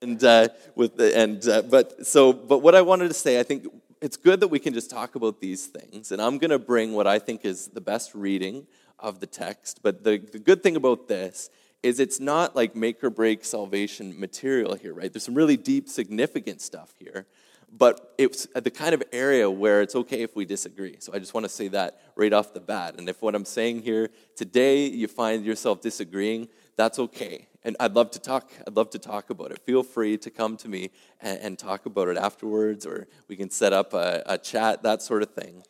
And 0.00 0.22
uh, 0.22 0.48
with 0.74 0.96
the, 0.96 1.16
and 1.16 1.46
uh, 1.48 1.62
but 1.62 2.06
so 2.06 2.32
but 2.32 2.58
what 2.58 2.74
I 2.74 2.82
wanted 2.82 3.08
to 3.08 3.14
say, 3.14 3.40
I 3.40 3.42
think 3.42 3.66
it's 4.00 4.16
good 4.16 4.40
that 4.40 4.48
we 4.48 4.58
can 4.58 4.74
just 4.74 4.90
talk 4.90 5.14
about 5.14 5.40
these 5.40 5.66
things. 5.66 6.12
And 6.12 6.20
I'm 6.20 6.38
going 6.38 6.50
to 6.50 6.58
bring 6.58 6.92
what 6.92 7.06
I 7.06 7.18
think 7.18 7.44
is 7.44 7.68
the 7.68 7.80
best 7.80 8.14
reading 8.14 8.66
of 8.98 9.20
the 9.20 9.26
text. 9.26 9.80
But 9.82 10.04
the, 10.04 10.18
the 10.18 10.38
good 10.38 10.62
thing 10.62 10.76
about 10.76 11.08
this 11.08 11.50
is 11.82 11.98
it's 12.00 12.20
not 12.20 12.54
like 12.54 12.76
make 12.76 13.02
or 13.02 13.10
break 13.10 13.44
salvation 13.44 14.18
material 14.18 14.74
here, 14.74 14.92
right? 14.92 15.12
There's 15.12 15.24
some 15.24 15.34
really 15.34 15.56
deep, 15.56 15.88
significant 15.88 16.60
stuff 16.60 16.94
here, 16.98 17.26
but 17.72 18.14
it's 18.18 18.46
the 18.54 18.70
kind 18.70 18.94
of 18.94 19.02
area 19.12 19.50
where 19.50 19.80
it's 19.80 19.94
okay 19.94 20.22
if 20.22 20.36
we 20.36 20.44
disagree. 20.44 20.96
So 21.00 21.12
I 21.14 21.18
just 21.18 21.32
want 21.32 21.44
to 21.44 21.48
say 21.48 21.68
that 21.68 22.00
right 22.16 22.32
off 22.32 22.52
the 22.52 22.60
bat. 22.60 22.96
And 22.98 23.08
if 23.08 23.22
what 23.22 23.34
I'm 23.34 23.46
saying 23.46 23.82
here 23.82 24.10
today 24.36 24.86
you 24.86 25.08
find 25.08 25.44
yourself 25.44 25.80
disagreeing, 25.80 26.48
that's 26.76 26.98
okay. 26.98 27.48
And 27.64 27.76
I'd 27.80 27.94
love 27.94 28.10
to 28.10 28.18
talk. 28.18 28.50
I'd 28.66 28.76
love 28.76 28.90
to 28.90 28.98
talk 28.98 29.30
about 29.30 29.52
it. 29.52 29.60
Feel 29.60 29.82
free 29.82 30.18
to 30.18 30.30
come 30.30 30.56
to 30.58 30.68
me 30.68 30.90
and, 31.20 31.38
and 31.40 31.58
talk 31.58 31.86
about 31.86 32.08
it 32.08 32.18
afterwards, 32.18 32.84
or 32.84 33.06
we 33.28 33.36
can 33.36 33.50
set 33.50 33.72
up 33.72 33.94
a, 33.94 34.22
a 34.26 34.36
chat, 34.36 34.82
that 34.82 35.00
sort 35.00 35.22
of 35.22 35.30
thing. 35.30 35.62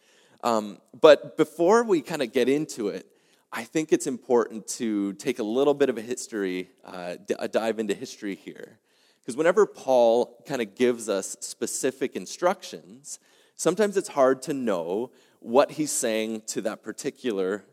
Um, 0.42 0.78
but 1.00 1.36
before 1.36 1.84
we 1.84 2.00
kind 2.00 2.22
of 2.22 2.32
get 2.32 2.48
into 2.48 2.88
it, 2.88 3.06
I 3.52 3.64
think 3.64 3.92
it's 3.92 4.06
important 4.06 4.66
to 4.78 5.12
take 5.14 5.38
a 5.38 5.42
little 5.42 5.74
bit 5.74 5.90
of 5.90 5.98
a 5.98 6.00
history, 6.00 6.70
uh, 6.84 7.16
a 7.38 7.46
dive 7.46 7.78
into 7.78 7.94
history 7.94 8.34
here. 8.34 8.78
Because 9.22 9.36
whenever 9.36 9.66
Paul 9.66 10.42
kind 10.46 10.60
of 10.60 10.74
gives 10.74 11.08
us 11.08 11.36
specific 11.40 12.16
instructions, 12.16 13.20
sometimes 13.54 13.96
it's 13.96 14.08
hard 14.08 14.42
to 14.42 14.52
know 14.52 15.12
what 15.38 15.72
he's 15.72 15.92
saying 15.92 16.42
to 16.48 16.60
that 16.62 16.82
particular 16.82 17.64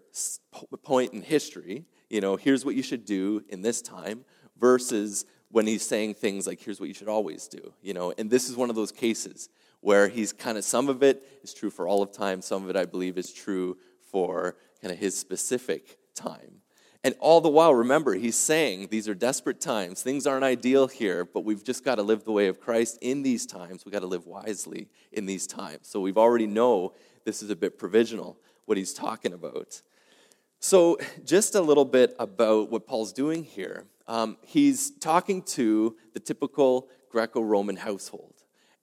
point 0.84 1.14
in 1.14 1.24
history. 1.24 1.86
You 2.10 2.22
know, 2.22 2.36
here's 2.36 2.66
what 2.66 2.76
you 2.76 2.84
should 2.84 3.04
do 3.06 3.44
in 3.50 3.62
this 3.62 3.82
time, 3.82 4.26
versus 4.60 5.26
when 5.50 5.66
he's 5.66 5.86
saying 5.86 6.14
things 6.14 6.46
like, 6.46 6.60
here's 6.62 6.80
what 6.80 6.90
you 6.90 6.94
should 6.94 7.08
always 7.08 7.48
do. 7.48 7.74
You 7.82 7.94
know, 7.94 8.14
and 8.18 8.30
this 8.30 8.50
is 8.50 8.56
one 8.56 8.70
of 8.70 8.76
those 8.76 8.92
cases 8.92 9.50
where 9.82 10.08
he's 10.08 10.34
kind 10.34 10.58
of, 10.58 10.64
some 10.64 10.90
of 10.90 11.02
it 11.02 11.24
is 11.42 11.54
true 11.54 11.70
for 11.70 11.88
all 11.88 12.04
of 12.04 12.12
time, 12.12 12.42
some 12.42 12.64
of 12.64 12.70
it, 12.70 12.76
I 12.76 12.86
believe, 12.86 13.18
is 13.18 13.34
true 13.34 13.78
for 14.12 14.56
kind 14.82 14.92
of 14.94 15.00
his 15.00 15.18
specific 15.18 15.98
time. 16.14 16.59
And 17.04 17.16
all 17.20 17.40
the 17.40 17.50
while, 17.50 17.74
remember, 17.74 18.16
he's 18.16 18.36
saying 18.36 18.90
these 18.92 19.08
are 19.08 19.16
desperate 19.16 19.62
times. 19.62 20.02
Things 20.02 20.28
aren't 20.28 20.44
ideal 20.44 20.88
here, 20.88 21.24
but 21.24 21.46
we've 21.46 21.64
just 21.64 21.86
got 21.86 21.96
to 21.96 22.04
live 22.04 22.26
the 22.26 22.34
way 22.34 22.48
of 22.48 22.60
Christ 22.60 22.98
in 23.02 23.22
these 23.22 23.46
times. 23.46 23.86
We've 23.86 23.94
got 23.94 24.02
to 24.02 24.08
live 24.08 24.26
wisely 24.28 24.90
in 25.14 25.26
these 25.26 25.48
times. 25.48 25.88
So 25.88 26.02
we've 26.02 26.18
already 26.18 26.48
know 26.48 26.94
this 27.24 27.42
is 27.42 27.50
a 27.50 27.56
bit 27.56 27.78
provisional, 27.78 28.38
what 28.66 28.78
he's 28.78 28.94
talking 28.94 29.32
about. 29.32 29.82
So, 30.62 30.98
just 31.24 31.56
a 31.56 31.62
little 31.62 31.86
bit 31.86 32.14
about 32.20 32.70
what 32.70 32.86
Paul's 32.86 33.14
doing 33.14 33.46
here. 33.46 33.86
Um, 34.10 34.38
he's 34.42 34.92
talking 34.92 35.42
to 35.44 35.96
the 36.14 36.20
typical 36.20 36.90
Greco 37.10 37.42
Roman 37.42 37.78
household. 37.78 38.34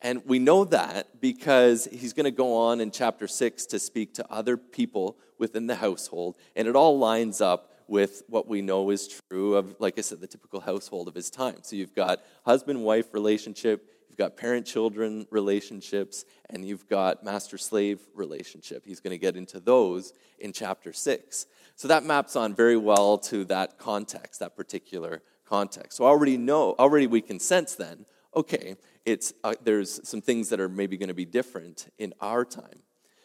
And 0.00 0.22
we 0.24 0.38
know 0.38 0.64
that 0.64 1.20
because 1.20 1.86
he's 1.92 2.14
going 2.14 2.24
to 2.24 2.30
go 2.30 2.56
on 2.56 2.80
in 2.80 2.90
chapter 2.90 3.28
6 3.28 3.66
to 3.66 3.78
speak 3.78 4.14
to 4.14 4.32
other 4.32 4.56
people 4.56 5.18
within 5.38 5.66
the 5.66 5.74
household, 5.74 6.36
and 6.54 6.66
it 6.66 6.76
all 6.76 6.98
lines 6.98 7.42
up 7.42 7.72
with 7.88 8.22
what 8.28 8.48
we 8.48 8.62
know 8.62 8.90
is 8.90 9.20
true 9.30 9.54
of, 9.54 9.76
like 9.78 9.98
I 9.98 10.02
said, 10.02 10.20
the 10.20 10.26
typical 10.26 10.60
household 10.60 11.08
of 11.08 11.14
his 11.14 11.30
time. 11.30 11.58
So 11.62 11.76
you've 11.76 11.94
got 11.94 12.22
husband 12.44 12.82
wife 12.82 13.12
relationship, 13.12 13.88
you've 14.08 14.18
got 14.18 14.36
parent 14.36 14.66
children 14.66 15.26
relationships, 15.30 16.24
and 16.50 16.64
you've 16.64 16.88
got 16.88 17.24
master 17.24 17.58
slave 17.58 18.00
relationship. 18.14 18.84
He's 18.84 19.00
going 19.00 19.12
to 19.12 19.18
get 19.18 19.36
into 19.36 19.60
those 19.60 20.12
in 20.38 20.52
chapter 20.52 20.92
6. 20.92 21.46
So 21.76 21.88
that 21.88 22.04
maps 22.04 22.36
on 22.36 22.54
very 22.54 22.76
well 22.76 23.18
to 23.18 23.44
that 23.46 23.78
context, 23.78 24.40
that 24.40 24.56
particular 24.56 25.22
context. 25.44 25.98
So 25.98 26.04
already 26.04 26.36
know, 26.36 26.74
already 26.78 27.06
we 27.06 27.20
can 27.20 27.38
sense 27.38 27.74
then, 27.74 28.06
okay, 28.34 28.76
it's, 29.04 29.32
uh, 29.44 29.54
there's 29.62 30.06
some 30.06 30.20
things 30.20 30.48
that 30.48 30.60
are 30.60 30.68
maybe 30.68 30.96
going 30.96 31.08
to 31.08 31.14
be 31.14 31.24
different 31.24 31.92
in 31.98 32.12
our 32.20 32.44
time 32.44 32.80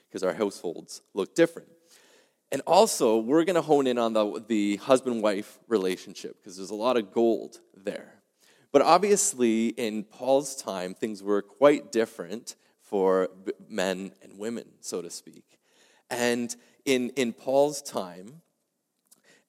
because 0.07 0.23
our 0.23 0.33
households 0.33 1.01
look 1.13 1.33
different. 1.33 1.69
And 2.51 2.61
also, 2.67 3.17
we're 3.17 3.45
going 3.45 3.55
to 3.55 3.61
hone 3.61 3.87
in 3.87 3.97
on 3.97 4.11
the, 4.13 4.43
the 4.45 4.75
husband 4.77 5.23
wife 5.23 5.57
relationship 5.69 6.35
because 6.37 6.57
there's 6.57 6.69
a 6.69 6.75
lot 6.75 6.97
of 6.97 7.11
gold 7.11 7.59
there. 7.75 8.15
But 8.73 8.81
obviously, 8.81 9.69
in 9.69 10.03
Paul's 10.03 10.55
time, 10.55 10.93
things 10.93 11.23
were 11.23 11.41
quite 11.41 11.91
different 11.91 12.55
for 12.81 13.29
men 13.69 14.11
and 14.21 14.37
women, 14.37 14.65
so 14.81 15.01
to 15.01 15.09
speak. 15.09 15.59
And 16.09 16.53
in, 16.83 17.11
in 17.11 17.31
Paul's 17.31 17.81
time, 17.81 18.41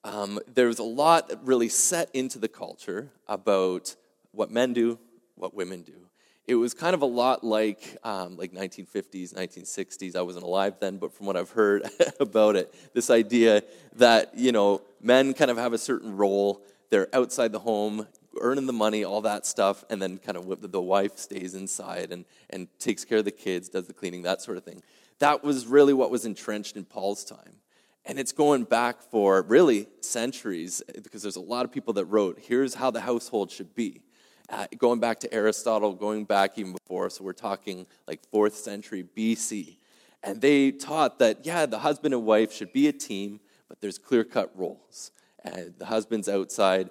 um, 0.05 0.39
there 0.53 0.67
was 0.67 0.79
a 0.79 0.83
lot 0.83 1.29
really 1.45 1.69
set 1.69 2.09
into 2.13 2.39
the 2.39 2.47
culture 2.47 3.11
about 3.27 3.95
what 4.31 4.49
men 4.49 4.71
do, 4.71 4.97
what 5.35 5.53
women 5.53 5.81
do 5.81 6.03
it 6.45 6.55
was 6.55 6.73
kind 6.73 6.93
of 6.93 7.01
a 7.01 7.05
lot 7.05 7.43
like 7.43 7.97
um, 8.03 8.37
like 8.37 8.51
1950s 8.51 9.33
1960s 9.33 10.15
i 10.15 10.21
wasn't 10.21 10.43
alive 10.43 10.75
then 10.79 10.97
but 10.97 11.13
from 11.13 11.25
what 11.25 11.37
i've 11.37 11.51
heard 11.51 11.83
about 12.19 12.55
it 12.55 12.73
this 12.93 13.09
idea 13.09 13.63
that 13.95 14.37
you 14.37 14.51
know 14.51 14.81
men 15.01 15.33
kind 15.33 15.49
of 15.49 15.57
have 15.57 15.73
a 15.73 15.77
certain 15.77 16.15
role 16.15 16.61
they're 16.89 17.07
outside 17.13 17.51
the 17.51 17.59
home 17.59 18.07
earning 18.41 18.65
the 18.65 18.73
money 18.73 19.03
all 19.03 19.21
that 19.21 19.45
stuff 19.45 19.83
and 19.89 20.01
then 20.01 20.17
kind 20.17 20.37
of 20.37 20.71
the 20.71 20.81
wife 20.81 21.17
stays 21.17 21.55
inside 21.55 22.11
and, 22.11 22.25
and 22.49 22.67
takes 22.79 23.05
care 23.05 23.19
of 23.19 23.25
the 23.25 23.31
kids 23.31 23.69
does 23.69 23.87
the 23.87 23.93
cleaning 23.93 24.23
that 24.23 24.41
sort 24.41 24.57
of 24.57 24.63
thing. 24.63 24.81
That 25.19 25.43
was 25.43 25.67
really 25.67 25.93
what 25.93 26.11
was 26.11 26.25
entrenched 26.25 26.75
in 26.75 26.85
paul's 26.85 27.23
time. 27.23 27.57
And 28.05 28.19
it's 28.19 28.33
going 28.33 28.65
back 28.65 29.01
for 29.01 29.41
really 29.43 29.87
centuries 30.01 30.81
because 31.03 31.21
there's 31.21 31.37
a 31.37 31.41
lot 31.41 31.63
of 31.63 31.71
people 31.71 31.93
that 31.93 32.05
wrote 32.05 32.39
here's 32.41 32.73
how 32.73 32.91
the 32.91 33.01
household 33.01 33.49
should 33.49 33.73
be 33.75 34.01
Uh, 34.49 34.67
going 34.77 34.99
back 34.99 35.19
to 35.21 35.33
Aristotle, 35.33 35.93
going 35.93 36.25
back 36.25 36.57
even 36.57 36.73
before, 36.73 37.09
so 37.09 37.23
we're 37.23 37.33
talking 37.33 37.87
like 38.07 38.19
fourth 38.29 38.55
century 38.55 39.05
BC. 39.15 39.77
And 40.21 40.41
they 40.41 40.71
taught 40.71 41.19
that, 41.19 41.45
yeah, 41.45 41.65
the 41.65 41.79
husband 41.79 42.13
and 42.13 42.25
wife 42.25 42.51
should 42.51 42.73
be 42.73 42.87
a 42.87 42.93
team, 42.93 43.39
but 43.67 43.79
there's 43.81 43.97
clear 43.97 44.23
cut 44.23 44.51
roles. 44.55 45.11
And 45.43 45.73
the 45.77 45.85
husband's 45.85 46.29
outside, 46.29 46.89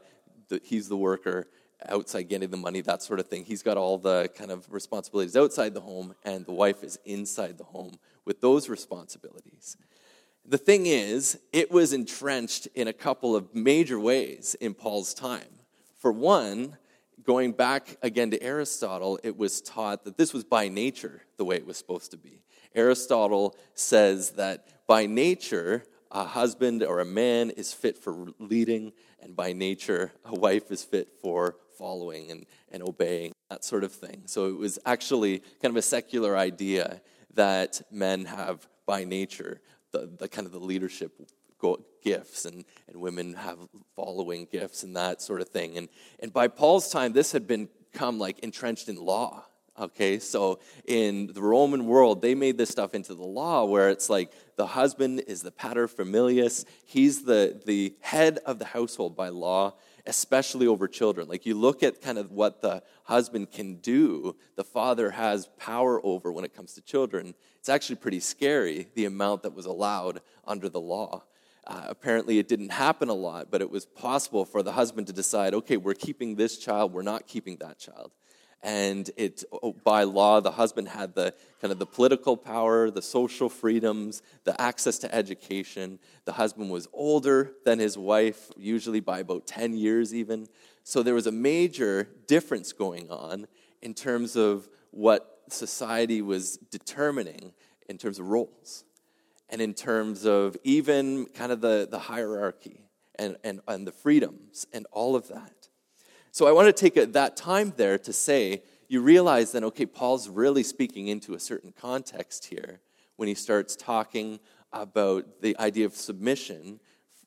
he's 0.63 0.89
the 0.89 0.97
worker, 0.97 1.49
outside 1.89 2.25
getting 2.25 2.51
the 2.51 2.57
money, 2.57 2.81
that 2.83 3.03
sort 3.03 3.21
of 3.21 3.29
thing. 3.29 3.45
He's 3.45 3.63
got 3.63 3.77
all 3.77 3.99
the 3.99 4.31
kind 4.37 4.51
of 4.51 4.71
responsibilities 4.71 5.37
outside 5.37 5.75
the 5.75 5.81
home, 5.81 6.15
and 6.25 6.45
the 6.47 6.53
wife 6.53 6.83
is 6.83 6.99
inside 7.05 7.59
the 7.59 7.65
home 7.65 7.93
with 8.25 8.41
those 8.41 8.69
responsibilities. 8.69 9.77
The 10.45 10.59
thing 10.59 10.87
is, 10.87 11.39
it 11.53 11.71
was 11.71 11.93
entrenched 11.93 12.67
in 12.75 12.89
a 12.89 12.93
couple 12.93 13.37
of 13.37 13.55
major 13.55 13.99
ways 14.01 14.57
in 14.61 14.75
Paul's 14.75 15.15
time. 15.15 15.61
For 15.99 16.11
one, 16.11 16.77
going 17.25 17.53
back 17.53 17.97
again 18.03 18.31
to 18.31 18.43
Aristotle, 18.43 19.19
it 19.23 19.37
was 19.37 19.61
taught 19.61 20.05
that 20.05 20.17
this 20.17 20.33
was 20.33 20.45
by 20.45 20.69
nature 20.69 21.23
the 21.37 21.45
way 21.45 21.57
it 21.57 21.67
was 21.67 21.77
supposed 21.77 22.11
to 22.13 22.17
be. 22.17 22.43
Aristotle 22.75 23.57
says 23.75 24.31
that 24.31 24.87
by 24.87 25.07
nature, 25.07 25.85
a 26.11 26.25
husband 26.25 26.83
or 26.83 27.01
a 27.01 27.05
man 27.05 27.51
is 27.51 27.73
fit 27.73 27.97
for 27.97 28.29
leading, 28.39 28.93
and 29.21 29.37
by 29.37 29.53
nature, 29.53 30.13
a 30.25 30.35
wife 30.35 30.71
is 30.71 30.83
fit 30.83 31.09
for 31.21 31.57
following 31.79 32.31
and, 32.31 32.47
and 32.71 32.83
obeying, 32.83 33.33
that 33.51 33.65
sort 33.65 33.85
of 33.85 33.93
thing. 33.93 34.23
So 34.27 34.47
it 34.47 34.57
was 34.57 34.79
actually 34.85 35.39
kind 35.61 35.73
of 35.73 35.77
a 35.77 35.83
secular 35.83 36.37
idea 36.37 37.01
that 37.35 37.83
men 37.91 38.27
have 38.27 38.69
by 38.87 39.05
nature 39.05 39.61
the, 39.91 40.11
the 40.19 40.29
kind 40.29 40.47
of 40.47 40.53
the 40.53 40.61
leadership 40.61 41.13
gifts 42.03 42.45
and, 42.45 42.65
and 42.89 42.97
women 43.01 43.35
have 43.35 43.59
following 43.97 44.47
gifts 44.51 44.83
and 44.83 44.97
that 44.97 45.23
sort 45.23 45.41
of 45.41 45.49
thing. 45.49 45.79
And, 45.79 45.89
and 46.21 46.33
by 46.33 46.49
Paul's 46.49 46.91
time, 46.91 47.13
this 47.13 47.33
had 47.33 47.47
become 47.47 48.19
like 48.19 48.39
entrenched 48.41 48.89
in 48.89 48.97
law. 48.97 49.45
Okay, 49.81 50.19
so 50.19 50.61
in 50.85 51.29
the 51.29 51.41
Roman 51.41 51.87
world, 51.87 52.21
they 52.21 52.35
made 52.35 52.59
this 52.59 52.69
stuff 52.69 52.95
into 52.95 53.15
the 53.15 53.25
law 53.25 53.65
where 53.65 53.89
it's 53.89 54.11
like 54.11 54.31
the 54.57 54.67
husband 54.67 55.23
is 55.27 55.41
the 55.41 55.51
paterfamilias, 55.51 56.67
he's 56.85 57.25
the, 57.25 57.59
the 57.65 57.97
head 58.01 58.39
of 58.45 58.59
the 58.59 58.67
household 58.67 59.17
by 59.17 59.31
law, 59.31 59.73
especially 60.07 60.67
over 60.67 60.87
children. 60.87 61.27
Like 61.27 61.47
you 61.47 61.55
look 61.55 61.83
at 61.83 62.03
kind 62.03 62.19
of 62.19 62.31
what 62.31 62.61
the 62.61 62.83
husband 63.05 63.51
can 63.51 63.77
do, 63.77 64.37
the 64.57 64.65
father 64.65 65.11
has 65.11 65.49
power 65.59 66.05
over 66.05 66.31
when 66.31 66.45
it 66.45 66.55
comes 66.55 66.75
to 66.75 66.83
children. 66.83 67.35
It's 67.59 67.71
actually 67.71 67.97
pretty 67.97 68.21
scary 68.21 68.89
the 68.95 69.07
amount 69.07 69.43
that 69.45 69.55
was 69.55 69.65
allowed 69.65 70.21
under 70.47 70.69
the 70.69 70.81
law. 70.81 71.25
Uh, 71.67 71.85
apparently, 71.89 72.39
it 72.39 72.49
didn't 72.49 72.71
happen 72.71 73.09
a 73.09 73.15
lot, 73.15 73.49
but 73.51 73.61
it 73.61 73.71
was 73.71 73.87
possible 73.87 74.45
for 74.45 74.63
the 74.63 74.73
husband 74.73 75.07
to 75.07 75.13
decide, 75.13 75.55
okay, 75.55 75.77
we're 75.77 75.95
keeping 75.95 76.35
this 76.35 76.59
child, 76.59 76.93
we're 76.93 77.03
not 77.03 77.27
keeping 77.27 77.57
that 77.59 77.79
child. 77.79 78.11
And 78.65 79.11
it, 79.17 79.43
oh, 79.63 79.73
by 79.73 80.05
law, 80.05 80.41
the 80.41 80.53
husband 80.53 80.89
had 80.89 81.15
the 81.15 81.35
kind 81.61 81.73
of 81.73 81.79
the 81.81 81.87
political 81.87 82.37
power, 82.37 82.91
the 82.91 83.03
social 83.03 83.49
freedoms, 83.49 84.23
the 84.45 84.61
access 84.61 84.99
to 84.99 85.13
education. 85.13 85.99
The 86.27 86.33
husband 86.33 86.71
was 86.71 86.87
older 86.93 87.53
than 87.65 87.81
his 87.81 87.99
wife, 87.99 88.53
usually 88.57 89.01
by 89.01 89.19
about 89.19 89.49
10 89.49 89.77
years 89.77 90.15
even. 90.15 90.47
So 90.85 91.03
there 91.03 91.15
was 91.15 91.27
a 91.27 91.33
major 91.33 92.09
difference 92.29 92.73
going 92.73 93.11
on 93.11 93.49
in 93.83 93.95
terms 93.95 94.37
of 94.37 94.69
what 94.93 95.41
society 95.49 96.23
was 96.23 96.57
determining 96.57 97.53
in 97.89 97.99
terms 97.99 98.21
of 98.21 98.29
roles 98.29 98.85
and 99.53 99.61
in 99.61 99.75
terms 99.75 100.25
of 100.25 100.57
even 100.65 101.27
kind 101.27 101.53
of 101.53 101.61
the, 101.61 101.87
the 101.89 101.99
hierarchy 101.99 102.89
and, 103.17 103.37
and, 103.45 103.61
and 103.69 103.87
the 103.87 103.93
freedoms 103.93 104.67
and 104.73 104.87
all 104.91 105.15
of 105.15 105.29
that. 105.29 105.69
So 106.33 106.49
I 106.49 106.53
want 106.53 106.67
to 106.67 106.73
take 106.73 106.97
a, 106.97 107.05
that 107.07 107.37
time 107.37 107.75
there 107.77 107.99
to 107.99 108.13
say, 108.15 108.63
you 108.89 109.03
realize 109.03 109.53
then, 109.53 109.63
okay, 109.65 109.85
Paul's 109.85 110.31
really 110.31 110.63
speaking 110.63 111.09
into 111.09 111.35
a 111.35 111.39
certain 111.39 111.73
context 111.79 112.47
here 112.47 112.81
when 113.17 113.29
he 113.29 113.35
starts 113.35 113.77
talking 113.77 114.41
about 114.73 115.43
the 115.43 115.55
idea 115.59 115.85
of 115.85 115.95
submission 115.95 116.81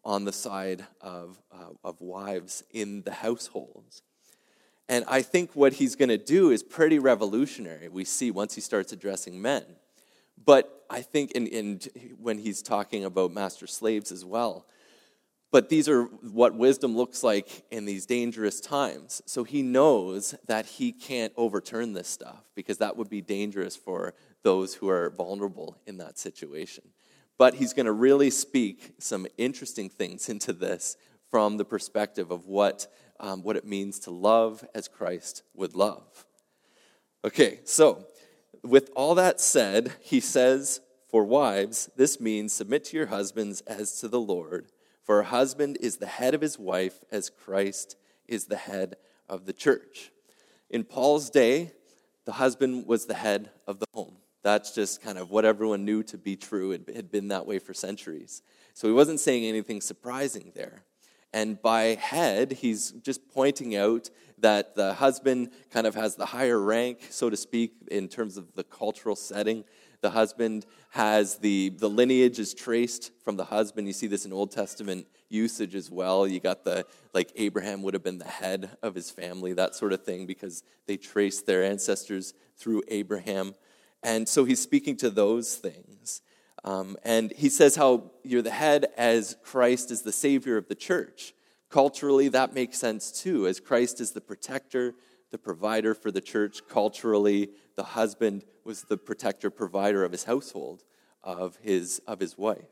on 0.04 0.26
the 0.26 0.34
side 0.34 0.84
of, 1.02 1.40
uh, 1.52 1.74
of 1.84 2.02
wives 2.02 2.64
in 2.72 3.04
the 3.04 3.14
households. 3.14 4.02
And 4.90 5.06
I 5.08 5.22
think 5.22 5.56
what 5.56 5.74
he's 5.74 5.96
going 5.96 6.10
to 6.10 6.18
do 6.18 6.50
is 6.50 6.64
pretty 6.64 6.98
revolutionary, 6.98 7.88
we 7.88 8.04
see 8.04 8.32
once 8.32 8.56
he 8.56 8.62
starts 8.62 8.92
addressing 8.92 9.40
men. 9.40 9.64
But 10.44 10.86
I 10.90 11.02
think 11.02 11.32
in, 11.32 11.48
in, 11.48 11.80
when 12.20 12.38
he's 12.38 12.62
talking 12.62 13.06
about 13.06 13.34
master 13.34 13.68
slaves 13.68 14.12
as 14.12 14.24
well, 14.24 14.66
but 15.52 15.70
these 15.70 15.88
are 15.88 16.04
what 16.04 16.56
wisdom 16.56 16.98
looks 16.98 17.24
like 17.24 17.64
in 17.72 17.86
these 17.86 18.06
dangerous 18.06 18.60
times. 18.60 19.22
So 19.26 19.46
he 19.46 19.62
knows 19.62 20.36
that 20.48 20.66
he 20.66 20.92
can't 20.92 21.32
overturn 21.38 21.94
this 21.94 22.10
stuff 22.10 22.44
because 22.56 22.80
that 22.80 22.98
would 22.98 23.10
be 23.10 23.22
dangerous 23.22 23.76
for 23.76 24.14
those 24.44 24.76
who 24.76 24.90
are 24.90 25.12
vulnerable 25.12 25.78
in 25.86 25.98
that 26.00 26.20
situation. 26.20 26.84
But 27.38 27.56
he's 27.56 27.74
going 27.74 27.86
to 27.86 27.94
really 27.94 28.32
speak 28.32 28.96
some 29.00 29.28
interesting 29.38 29.90
things 29.90 30.28
into 30.30 30.52
this 30.52 30.98
from 31.32 31.58
the 31.58 31.66
perspective 31.66 32.32
of 32.32 32.48
what, 32.48 32.88
um, 33.20 33.42
what 33.42 33.56
it 33.56 33.66
means 33.66 34.00
to 34.00 34.12
love 34.12 34.66
as 34.76 34.88
Christ 34.88 35.44
would 35.54 35.74
love. 35.74 36.26
Okay, 37.24 37.62
so 37.64 38.06
with 38.66 38.90
all 38.96 39.16
that 39.16 39.40
said, 39.40 39.94
he 40.02 40.20
says, 40.20 40.82
For 41.10 41.24
wives, 41.24 41.90
this 41.96 42.20
means 42.20 42.54
submit 42.54 42.86
to 42.86 42.98
your 42.98 43.08
husbands 43.08 43.62
as 43.62 44.00
to 44.00 44.08
the 44.08 44.20
Lord. 44.20 44.68
For 45.04 45.20
a 45.20 45.26
husband 45.26 45.78
is 45.80 45.98
the 45.98 46.08
head 46.08 46.34
of 46.34 46.42
his 46.42 46.58
wife, 46.58 47.04
as 47.12 47.30
Christ 47.30 47.96
is 48.28 48.46
the 48.46 48.58
head 48.58 48.96
of 49.30 49.46
the 49.46 49.54
church. 49.54 50.12
In 50.70 50.84
Paul's 50.84 51.30
day, 51.30 51.72
the 52.26 52.34
husband 52.34 52.88
was 52.88 53.06
the 53.06 53.14
head 53.14 53.52
of 53.68 53.80
the 53.80 53.86
home. 53.94 54.18
That's 54.42 54.74
just 54.74 55.02
kind 55.02 55.18
of 55.18 55.30
what 55.32 55.46
everyone 55.46 55.86
knew 55.86 56.04
to 56.04 56.18
be 56.18 56.36
true. 56.36 56.72
It 56.72 56.96
had 56.96 57.12
been 57.12 57.30
that 57.30 57.46
way 57.46 57.60
for 57.60 57.74
centuries. 57.74 58.42
So 58.74 58.88
he 58.88 58.94
wasn't 58.94 59.20
saying 59.20 59.46
anything 59.46 59.82
surprising 59.82 60.52
there. 60.56 60.84
And 61.36 61.62
by 61.62 61.96
head, 61.96 62.54
he's 62.54 62.92
just 62.92 63.28
pointing 63.28 63.76
out 63.76 64.10
that 64.38 64.74
the 64.76 64.94
husband 64.94 65.50
kind 65.70 65.86
of 65.86 65.94
has 65.94 66.16
the 66.16 66.28
higher 66.28 66.58
rank, 66.58 67.08
so 67.10 67.30
to 67.30 67.36
speak, 67.36 67.74
in 67.92 68.08
terms 68.08 68.38
of 68.38 68.54
the 68.56 68.64
cultural 68.64 69.18
setting. 69.18 69.66
The 70.00 70.12
husband 70.12 70.66
has 70.92 71.40
the, 71.40 71.74
the 71.78 71.90
lineage 71.90 72.40
is 72.40 72.54
traced 72.54 73.12
from 73.22 73.36
the 73.36 73.44
husband. 73.44 73.86
You 73.86 73.92
see 73.92 74.08
this 74.08 74.26
in 74.26 74.32
Old 74.32 74.52
Testament 74.52 75.08
usage 75.28 75.76
as 75.76 75.92
well. 75.92 76.26
You 76.26 76.40
got 76.40 76.64
the, 76.64 76.86
like, 77.14 77.34
Abraham 77.36 77.82
would 77.82 77.96
have 77.96 78.04
been 78.04 78.20
the 78.20 78.26
head 78.26 78.78
of 78.82 78.96
his 78.96 79.12
family, 79.12 79.52
that 79.52 79.76
sort 79.76 79.92
of 79.92 80.06
thing, 80.06 80.26
because 80.26 80.64
they 80.88 80.96
traced 80.96 81.46
their 81.46 81.66
ancestors 81.66 82.34
through 82.56 82.82
Abraham. 82.88 83.56
And 84.02 84.30
so 84.30 84.46
he's 84.46 84.62
speaking 84.62 84.96
to 84.98 85.10
those 85.10 85.56
things. 85.56 86.22
Um, 86.66 86.98
and 87.04 87.32
he 87.32 87.50
says 87.50 87.76
how 87.76 88.12
you're 88.24 88.42
the 88.42 88.50
head 88.50 88.88
as 88.98 89.38
Christ 89.44 89.92
is 89.92 90.02
the 90.02 90.12
savior 90.12 90.58
of 90.58 90.68
the 90.68 90.76
church. 90.76 91.34
Culturally, 91.70 92.28
that 92.30 92.56
makes 92.56 92.80
sense 92.80 93.12
too, 93.12 93.48
as 93.48 93.60
Christ 93.60 94.02
is 94.02 94.12
the 94.12 94.22
protector, 94.22 94.96
the 95.30 95.38
provider 95.38 95.94
for 95.94 96.10
the 96.10 96.22
church. 96.22 96.62
Culturally, 96.68 97.52
the 97.76 97.84
husband 97.84 98.46
was 98.64 98.84
the 98.84 98.98
protector, 98.98 99.52
provider 99.52 100.04
of 100.04 100.12
his 100.12 100.24
household, 100.24 100.84
of 101.24 101.56
his, 101.62 102.02
of 102.08 102.20
his 102.20 102.36
wife. 102.36 102.66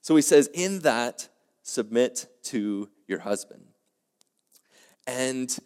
So 0.00 0.16
he 0.16 0.22
says, 0.22 0.50
in 0.52 0.80
that, 0.80 1.28
submit 1.62 2.26
to 2.44 2.88
your 3.06 3.20
husband. 3.20 3.62
And 5.06 5.56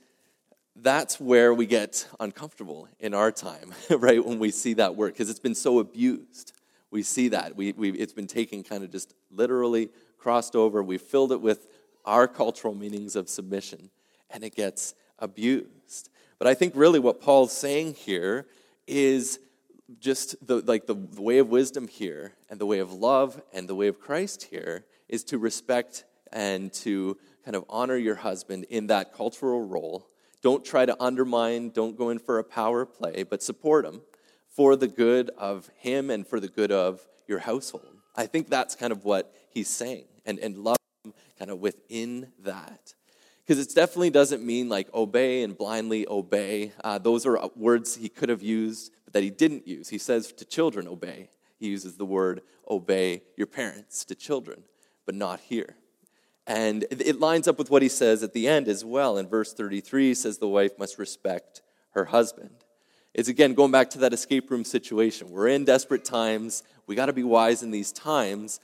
that's 0.75 1.19
where 1.19 1.55
we 1.55 1.65
get 1.65 2.07
uncomfortable 2.21 2.87
in 3.01 3.15
our 3.15 3.33
time, 3.33 3.73
right? 3.91 4.23
When 4.23 4.39
we 4.39 4.51
see 4.51 4.75
that 4.75 4.95
word, 4.95 5.15
because 5.15 5.31
it's 5.31 5.41
been 5.41 5.55
so 5.55 5.79
abused. 5.79 6.53
We 6.91 7.03
see 7.03 7.29
that. 7.29 7.57
We, 7.57 7.73
we, 7.73 7.91
it's 7.91 8.13
been 8.13 8.27
taken 8.27 8.63
kind 8.63 8.85
of 8.85 8.91
just 8.91 9.15
literally 9.31 9.91
crossed 10.19 10.57
over. 10.57 10.83
We 10.83 10.99
filled 10.99 11.33
it 11.33 11.41
with 11.41 11.69
our 12.05 12.29
cultural 12.29 12.75
meanings 12.75 13.17
of 13.17 13.29
submission, 13.29 13.91
and 14.31 14.45
it 14.45 14.55
gets 14.55 14.95
abused. 15.19 16.11
But 16.39 16.47
I 16.47 16.55
think 16.55 16.75
really 16.77 16.99
what 16.99 17.21
Paul's 17.21 17.53
saying 17.53 17.95
here 17.95 18.47
is 18.87 19.41
just 20.01 20.47
the, 20.47 20.57
like 20.61 20.87
the, 20.87 20.95
the 20.95 21.23
way 21.23 21.39
of 21.39 21.49
wisdom 21.49 21.89
here 21.89 22.33
and 22.51 22.61
the 22.61 22.67
way 22.67 22.79
of 22.79 22.93
love 22.93 23.41
and 23.53 23.69
the 23.69 23.75
way 23.75 23.89
of 23.89 24.01
Christ 24.01 24.45
here 24.45 24.85
is 25.09 25.25
to 25.25 25.39
respect 25.39 26.05
and 26.33 26.73
to 26.73 27.17
kind 27.45 27.55
of 27.55 27.65
honor 27.69 27.97
your 27.97 28.17
husband 28.17 28.67
in 28.69 28.89
that 28.89 29.15
cultural 29.15 29.67
role. 29.67 30.09
Don't 30.43 30.65
try 30.65 30.87
to 30.87 30.97
undermine, 31.01 31.71
don't 31.71 31.97
go 31.97 32.11
in 32.11 32.19
for 32.19 32.39
a 32.39 32.45
power 32.45 32.85
play, 32.85 33.23
but 33.23 33.43
support 33.43 33.85
him 33.85 34.03
for 34.57 34.75
the 34.75 34.89
good 34.89 35.31
of 35.37 35.71
him 35.77 36.09
and 36.11 36.27
for 36.27 36.41
the 36.41 36.49
good 36.49 36.73
of 36.73 37.07
your 37.29 37.41
household. 37.41 37.99
I 38.17 38.27
think 38.27 38.49
that's 38.49 38.75
kind 38.75 38.91
of 38.91 39.05
what 39.05 39.33
he's 39.51 39.69
saying, 39.69 40.07
and, 40.25 40.39
and 40.39 40.57
love 40.57 40.79
him 41.05 41.13
kind 41.39 41.51
of 41.51 41.61
within 41.61 42.33
that. 42.43 42.95
Because 43.45 43.65
it 43.65 43.73
definitely 43.75 44.11
doesn't 44.11 44.43
mean 44.43 44.71
like 44.71 44.93
obey 44.95 45.43
and 45.43 45.57
blindly 45.57 46.09
obey. 46.09 46.73
Uh, 46.83 46.99
those 46.99 47.27
are 47.27 47.39
words 47.55 47.97
he 47.97 48.09
could 48.09 48.31
have 48.31 48.43
used, 48.43 48.93
but 49.05 49.13
that 49.13 49.23
he 49.23 49.31
didn't 49.31 49.69
use. 49.69 49.91
He 49.91 49.99
says 49.99 50.33
to 50.33 50.45
children, 50.47 50.89
obey. 50.89 51.29
He 51.59 51.69
uses 51.69 51.97
the 51.97 52.07
word 52.07 52.41
obey 52.69 53.23
your 53.37 53.47
parents 53.47 54.05
to 54.07 54.15
children, 54.15 54.65
but 55.05 55.15
not 55.15 55.41
here. 55.41 55.77
And 56.47 56.85
it 56.91 57.21
lines 57.21 57.47
up 57.47 57.59
with 57.59 57.71
what 57.71 57.83
he 57.83 57.89
says 57.89 58.23
at 58.23 58.33
the 58.33 58.49
end 58.49 58.69
as 58.69 58.85
well. 58.85 59.19
In 59.19 59.29
verse 59.29 59.53
33, 59.53 60.09
he 60.09 60.15
says 60.15 60.39
the 60.39 60.49
wife 60.49 60.79
must 60.79 60.99
respect 60.99 61.61
her 61.91 62.07
husband. 62.07 62.65
It's 63.17 63.31
again 63.31 63.55
going 63.55 63.73
back 63.73 63.89
to 63.91 63.99
that 64.01 64.13
escape 64.13 64.51
room 64.51 64.63
situation. 64.63 65.31
We're 65.31 65.49
in 65.49 65.65
desperate 65.65 66.05
times. 66.05 66.63
We 66.87 66.95
got 66.95 67.07
to 67.07 67.15
be 67.15 67.25
wise 67.25 67.63
in 67.63 67.71
these 67.71 67.91
times. 67.91 68.61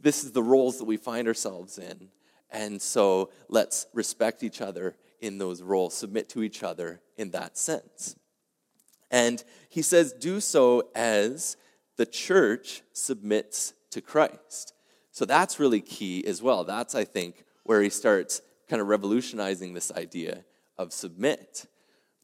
This 0.00 0.22
is 0.22 0.30
the 0.30 0.44
roles 0.44 0.78
that 0.78 0.84
we 0.84 0.96
find 0.96 1.26
ourselves 1.26 1.76
in. 1.76 2.10
And 2.48 2.80
so 2.80 3.30
let's 3.48 3.88
respect 3.92 4.44
each 4.44 4.60
other 4.60 4.94
in 5.20 5.38
those 5.38 5.60
roles, 5.60 5.92
submit 5.92 6.28
to 6.28 6.44
each 6.44 6.62
other 6.62 7.00
in 7.16 7.32
that 7.32 7.58
sense. 7.58 8.14
And 9.10 9.42
he 9.70 9.82
says, 9.82 10.12
do 10.12 10.38
so 10.38 10.88
as 10.94 11.56
the 11.96 12.06
church 12.06 12.82
submits 12.92 13.74
to 13.90 14.00
Christ. 14.00 14.72
So 15.10 15.24
that's 15.24 15.58
really 15.58 15.80
key 15.80 16.24
as 16.28 16.40
well. 16.40 16.62
That's, 16.62 16.94
I 16.94 17.02
think, 17.02 17.44
where 17.64 17.82
he 17.82 17.90
starts 17.90 18.40
kind 18.68 18.80
of 18.80 18.86
revolutionizing 18.86 19.74
this 19.74 19.90
idea 19.90 20.44
of 20.78 20.92
submit. 20.92 21.66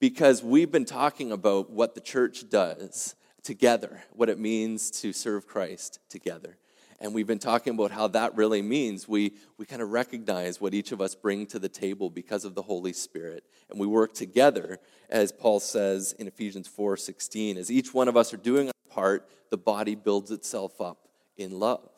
Because 0.02 0.42
we've 0.42 0.72
been 0.72 0.84
talking 0.84 1.30
about 1.30 1.70
what 1.70 1.94
the 1.94 2.00
church 2.00 2.50
does 2.50 3.14
together, 3.44 4.02
what 4.10 4.28
it 4.28 4.36
means 4.36 4.90
to 5.02 5.12
serve 5.12 5.46
Christ 5.46 6.00
together. 6.08 6.56
And 6.98 7.14
we've 7.14 7.28
been 7.28 7.38
talking 7.38 7.74
about 7.74 7.92
how 7.92 8.08
that 8.08 8.34
really 8.34 8.62
means 8.62 9.06
we, 9.06 9.34
we 9.58 9.64
kind 9.64 9.80
of 9.80 9.90
recognize 9.90 10.60
what 10.60 10.74
each 10.74 10.90
of 10.90 11.00
us 11.00 11.14
bring 11.14 11.46
to 11.46 11.60
the 11.60 11.68
table 11.68 12.10
because 12.10 12.44
of 12.44 12.56
the 12.56 12.62
Holy 12.62 12.92
Spirit. 12.92 13.44
And 13.70 13.78
we 13.78 13.86
work 13.86 14.12
together, 14.12 14.80
as 15.08 15.30
Paul 15.30 15.60
says 15.60 16.16
in 16.18 16.26
Ephesians 16.26 16.66
4 16.66 16.96
16. 16.96 17.56
As 17.56 17.70
each 17.70 17.94
one 17.94 18.08
of 18.08 18.16
us 18.16 18.34
are 18.34 18.38
doing 18.38 18.66
our 18.66 18.92
part, 18.92 19.28
the 19.50 19.56
body 19.56 19.94
builds 19.94 20.32
itself 20.32 20.80
up 20.80 21.06
in 21.36 21.60
love. 21.60 21.92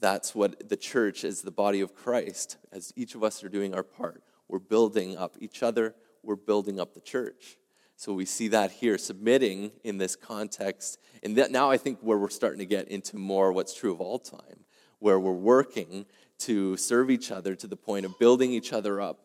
That's 0.00 0.34
what 0.34 0.68
the 0.68 0.76
church 0.76 1.22
is 1.22 1.42
the 1.42 1.52
body 1.52 1.82
of 1.82 1.94
Christ. 1.94 2.56
As 2.72 2.92
each 2.96 3.14
of 3.14 3.22
us 3.22 3.44
are 3.44 3.48
doing 3.48 3.76
our 3.76 3.84
part, 3.84 4.24
we're 4.48 4.58
building 4.58 5.16
up 5.16 5.36
each 5.38 5.62
other, 5.62 5.94
we're 6.22 6.36
building 6.36 6.80
up 6.80 6.94
the 6.94 7.00
church. 7.00 7.58
So 7.96 8.12
we 8.12 8.26
see 8.26 8.48
that 8.48 8.70
here, 8.70 8.96
submitting 8.96 9.72
in 9.82 9.98
this 9.98 10.14
context. 10.14 10.98
And 11.22 11.36
that 11.36 11.50
now 11.50 11.70
I 11.70 11.76
think 11.76 11.98
where 12.00 12.16
we're 12.16 12.28
starting 12.28 12.60
to 12.60 12.66
get 12.66 12.88
into 12.88 13.16
more 13.16 13.52
what's 13.52 13.74
true 13.74 13.92
of 13.92 14.00
all 14.00 14.18
time, 14.18 14.64
where 15.00 15.18
we're 15.18 15.32
working 15.32 16.06
to 16.38 16.76
serve 16.76 17.10
each 17.10 17.32
other 17.32 17.56
to 17.56 17.66
the 17.66 17.76
point 17.76 18.06
of 18.06 18.18
building 18.18 18.52
each 18.52 18.72
other 18.72 19.00
up 19.00 19.20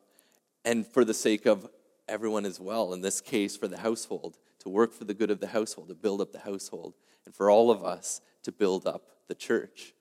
and 0.66 0.88
for 0.88 1.06
the 1.06 1.14
sake 1.14 1.46
of 1.46 1.70
everyone 2.08 2.46
as 2.46 2.60
well. 2.60 2.94
In 2.94 3.02
this 3.02 3.22
case, 3.22 3.56
for 3.56 3.68
the 3.68 3.78
household, 3.78 4.38
to 4.60 4.70
work 4.70 4.94
for 4.94 5.04
the 5.04 5.14
good 5.14 5.30
of 5.30 5.40
the 5.40 5.48
household, 5.48 5.90
to 5.90 5.96
build 5.96 6.22
up 6.22 6.32
the 6.32 6.40
household, 6.40 6.96
and 7.26 7.36
for 7.36 7.52
all 7.52 7.70
of 7.70 7.84
us 7.84 8.22
to 8.44 8.52
build 8.52 8.88
up 8.88 9.04
the 9.28 9.36
church. 9.36 9.94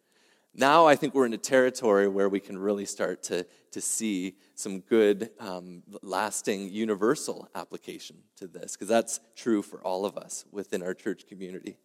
Now 0.55 0.87
I 0.87 0.97
think 0.97 1.15
we're 1.15 1.25
in 1.25 1.33
a 1.33 1.39
territory 1.39 2.09
where 2.09 2.29
we 2.29 2.39
can 2.39 2.59
really 2.59 2.85
start 2.85 3.23
to, 3.25 3.47
to 3.71 3.81
see 3.81 4.37
some 4.55 4.81
good, 4.81 5.31
um, 5.41 5.83
lasting, 6.03 6.69
universal 6.69 7.49
application 7.55 8.17
to 8.37 8.47
this, 8.47 8.73
because 8.73 8.89
that's 8.89 9.21
true 9.35 9.63
for 9.63 9.81
all 9.81 10.05
of 10.05 10.19
us 10.19 10.45
within 10.53 10.83
our 10.83 10.93
church 10.93 11.27
community. 11.27 11.77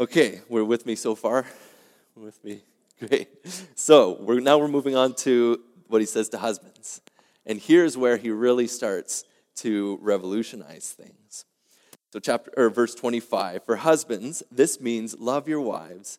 Okay, 0.00 0.40
we're 0.48 0.64
with 0.64 0.86
me 0.86 0.96
so 0.96 1.14
far? 1.14 1.46
With 2.16 2.42
me? 2.42 2.62
Great. 2.98 3.28
So 3.76 4.16
we're, 4.20 4.40
now 4.40 4.58
we're 4.58 4.68
moving 4.68 4.96
on 4.96 5.14
to 5.16 5.60
what 5.86 6.00
he 6.00 6.06
says 6.06 6.28
to 6.30 6.38
husbands. 6.38 7.00
And 7.46 7.60
here's 7.60 7.96
where 7.96 8.16
he 8.16 8.30
really 8.30 8.66
starts 8.66 9.24
to 9.56 9.98
revolutionize 10.02 10.90
things. 10.90 11.44
So 12.12 12.18
chapter 12.18 12.52
or 12.56 12.70
verse 12.70 12.94
25, 12.94 13.64
for 13.64 13.76
husbands, 13.76 14.42
this 14.50 14.80
means 14.80 15.18
love 15.20 15.48
your 15.48 15.60
wives 15.60 16.18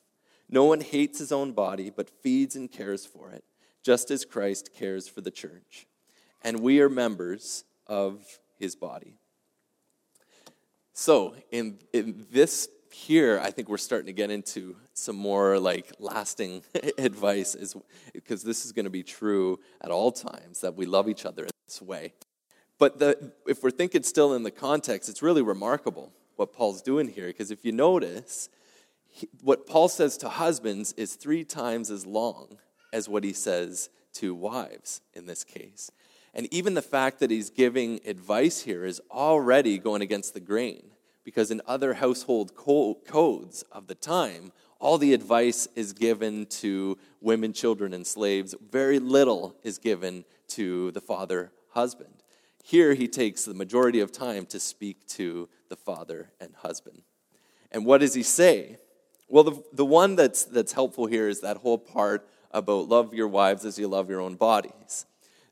No 0.51 0.65
one 0.65 0.81
hates 0.81 1.19
his 1.19 1.31
own 1.31 1.53
body, 1.53 1.89
but 1.89 2.09
feeds 2.09 2.57
and 2.57 2.69
cares 2.69 3.05
for 3.05 3.31
it, 3.31 3.45
just 3.81 4.11
as 4.11 4.25
Christ 4.25 4.71
cares 4.77 5.07
for 5.07 5.21
the 5.21 5.31
church. 5.31 5.87
And 6.43 6.59
we 6.59 6.81
are 6.81 6.89
members 6.89 7.63
of 7.87 8.39
his 8.59 8.75
body. 8.75 9.15
So, 10.93 11.35
in, 11.51 11.79
in 11.93 12.27
this 12.31 12.67
here, 12.91 13.39
I 13.41 13.51
think 13.51 13.69
we're 13.69 13.77
starting 13.77 14.07
to 14.07 14.13
get 14.13 14.29
into 14.29 14.75
some 14.93 15.15
more 15.15 15.57
like 15.57 15.93
lasting 15.99 16.63
advice, 16.97 17.55
is 17.55 17.75
because 18.13 18.43
this 18.43 18.65
is 18.65 18.73
going 18.73 18.83
to 18.83 18.91
be 18.91 19.03
true 19.03 19.59
at 19.79 19.89
all 19.89 20.11
times 20.11 20.59
that 20.61 20.75
we 20.75 20.85
love 20.85 21.07
each 21.07 21.25
other 21.25 21.45
in 21.45 21.51
this 21.65 21.81
way. 21.81 22.13
But 22.77 22.99
the, 22.99 23.31
if 23.47 23.63
we're 23.63 23.71
thinking 23.71 24.03
still 24.03 24.33
in 24.33 24.43
the 24.43 24.51
context, 24.51 25.07
it's 25.07 25.21
really 25.21 25.41
remarkable 25.41 26.11
what 26.35 26.51
Paul's 26.51 26.81
doing 26.81 27.07
here, 27.07 27.27
because 27.27 27.51
if 27.51 27.63
you 27.63 27.71
notice, 27.71 28.49
what 29.41 29.67
Paul 29.67 29.87
says 29.89 30.17
to 30.17 30.29
husbands 30.29 30.93
is 30.93 31.15
three 31.15 31.43
times 31.43 31.91
as 31.91 32.05
long 32.05 32.57
as 32.93 33.09
what 33.09 33.23
he 33.23 33.33
says 33.33 33.89
to 34.13 34.33
wives 34.35 35.01
in 35.13 35.25
this 35.25 35.43
case. 35.43 35.91
And 36.33 36.47
even 36.53 36.73
the 36.73 36.81
fact 36.81 37.19
that 37.19 37.31
he's 37.31 37.49
giving 37.49 37.99
advice 38.05 38.61
here 38.61 38.85
is 38.85 39.01
already 39.11 39.77
going 39.77 40.01
against 40.01 40.33
the 40.33 40.39
grain, 40.39 40.91
because 41.23 41.51
in 41.51 41.61
other 41.67 41.95
household 41.95 42.55
codes 42.55 43.63
of 43.71 43.87
the 43.87 43.95
time, 43.95 44.51
all 44.79 44.97
the 44.97 45.13
advice 45.13 45.67
is 45.75 45.93
given 45.93 46.45
to 46.47 46.97
women, 47.19 47.53
children, 47.53 47.93
and 47.93 48.07
slaves. 48.07 48.55
Very 48.71 48.97
little 48.97 49.55
is 49.61 49.77
given 49.77 50.25
to 50.49 50.91
the 50.91 51.01
father 51.01 51.51
husband. 51.69 52.23
Here, 52.63 52.93
he 52.93 53.07
takes 53.07 53.45
the 53.45 53.53
majority 53.53 53.99
of 53.99 54.11
time 54.11 54.45
to 54.47 54.59
speak 54.59 55.05
to 55.09 55.49
the 55.69 55.75
father 55.75 56.31
and 56.39 56.55
husband. 56.55 57.03
And 57.71 57.85
what 57.85 57.99
does 57.99 58.13
he 58.13 58.23
say? 58.23 58.77
Well, 59.31 59.45
the, 59.45 59.63
the 59.71 59.85
one 59.85 60.17
that's, 60.17 60.43
that's 60.43 60.73
helpful 60.73 61.05
here 61.05 61.29
is 61.29 61.39
that 61.39 61.55
whole 61.55 61.77
part 61.77 62.27
about 62.51 62.89
love 62.89 63.13
your 63.13 63.29
wives 63.29 63.63
as 63.63 63.79
you 63.79 63.87
love 63.87 64.09
your 64.09 64.19
own 64.19 64.35
bodies. 64.35 65.05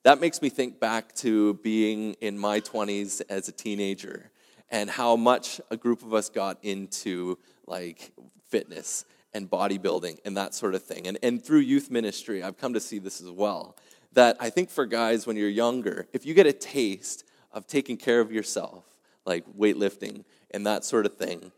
That 0.04 0.20
makes 0.20 0.42
me 0.42 0.50
think 0.50 0.82
back 0.82 1.16
to 1.16 1.54
being 1.56 2.16
in 2.16 2.38
my 2.38 2.60
20s 2.60 3.22
as 3.30 3.48
a 3.48 3.54
teenager 3.54 4.32
and 4.70 4.90
how 4.90 5.16
much 5.16 5.62
a 5.72 5.78
group 5.78 6.04
of 6.04 6.14
us 6.14 6.28
got 6.28 6.58
into 6.62 7.40
like 7.68 8.12
fitness 8.50 9.06
and 9.34 9.50
bodybuilding 9.50 10.18
and 10.26 10.36
that 10.36 10.54
sort 10.54 10.76
of 10.76 10.84
thing. 10.84 11.08
And, 11.08 11.18
and 11.24 11.42
through 11.42 11.60
youth 11.60 11.90
ministry, 11.90 12.44
I've 12.44 12.58
come 12.58 12.74
to 12.74 12.82
see 12.82 13.00
this 13.00 13.22
as 13.22 13.32
well. 13.32 13.78
That 14.12 14.36
I 14.42 14.50
think 14.50 14.70
for 14.70 14.86
guys, 14.86 15.26
when 15.26 15.38
you're 15.38 15.48
younger, 15.48 16.10
if 16.12 16.26
you 16.26 16.34
get 16.34 16.48
a 16.48 16.54
taste 16.54 17.24
of 17.54 17.66
taking 17.66 17.96
care 17.96 18.20
of 18.20 18.30
yourself, 18.30 18.84
like 19.26 19.46
weightlifting 19.58 20.26
and 20.52 20.68
that 20.68 20.84
sort 20.84 21.06
of 21.06 21.16
thing, 21.16 21.54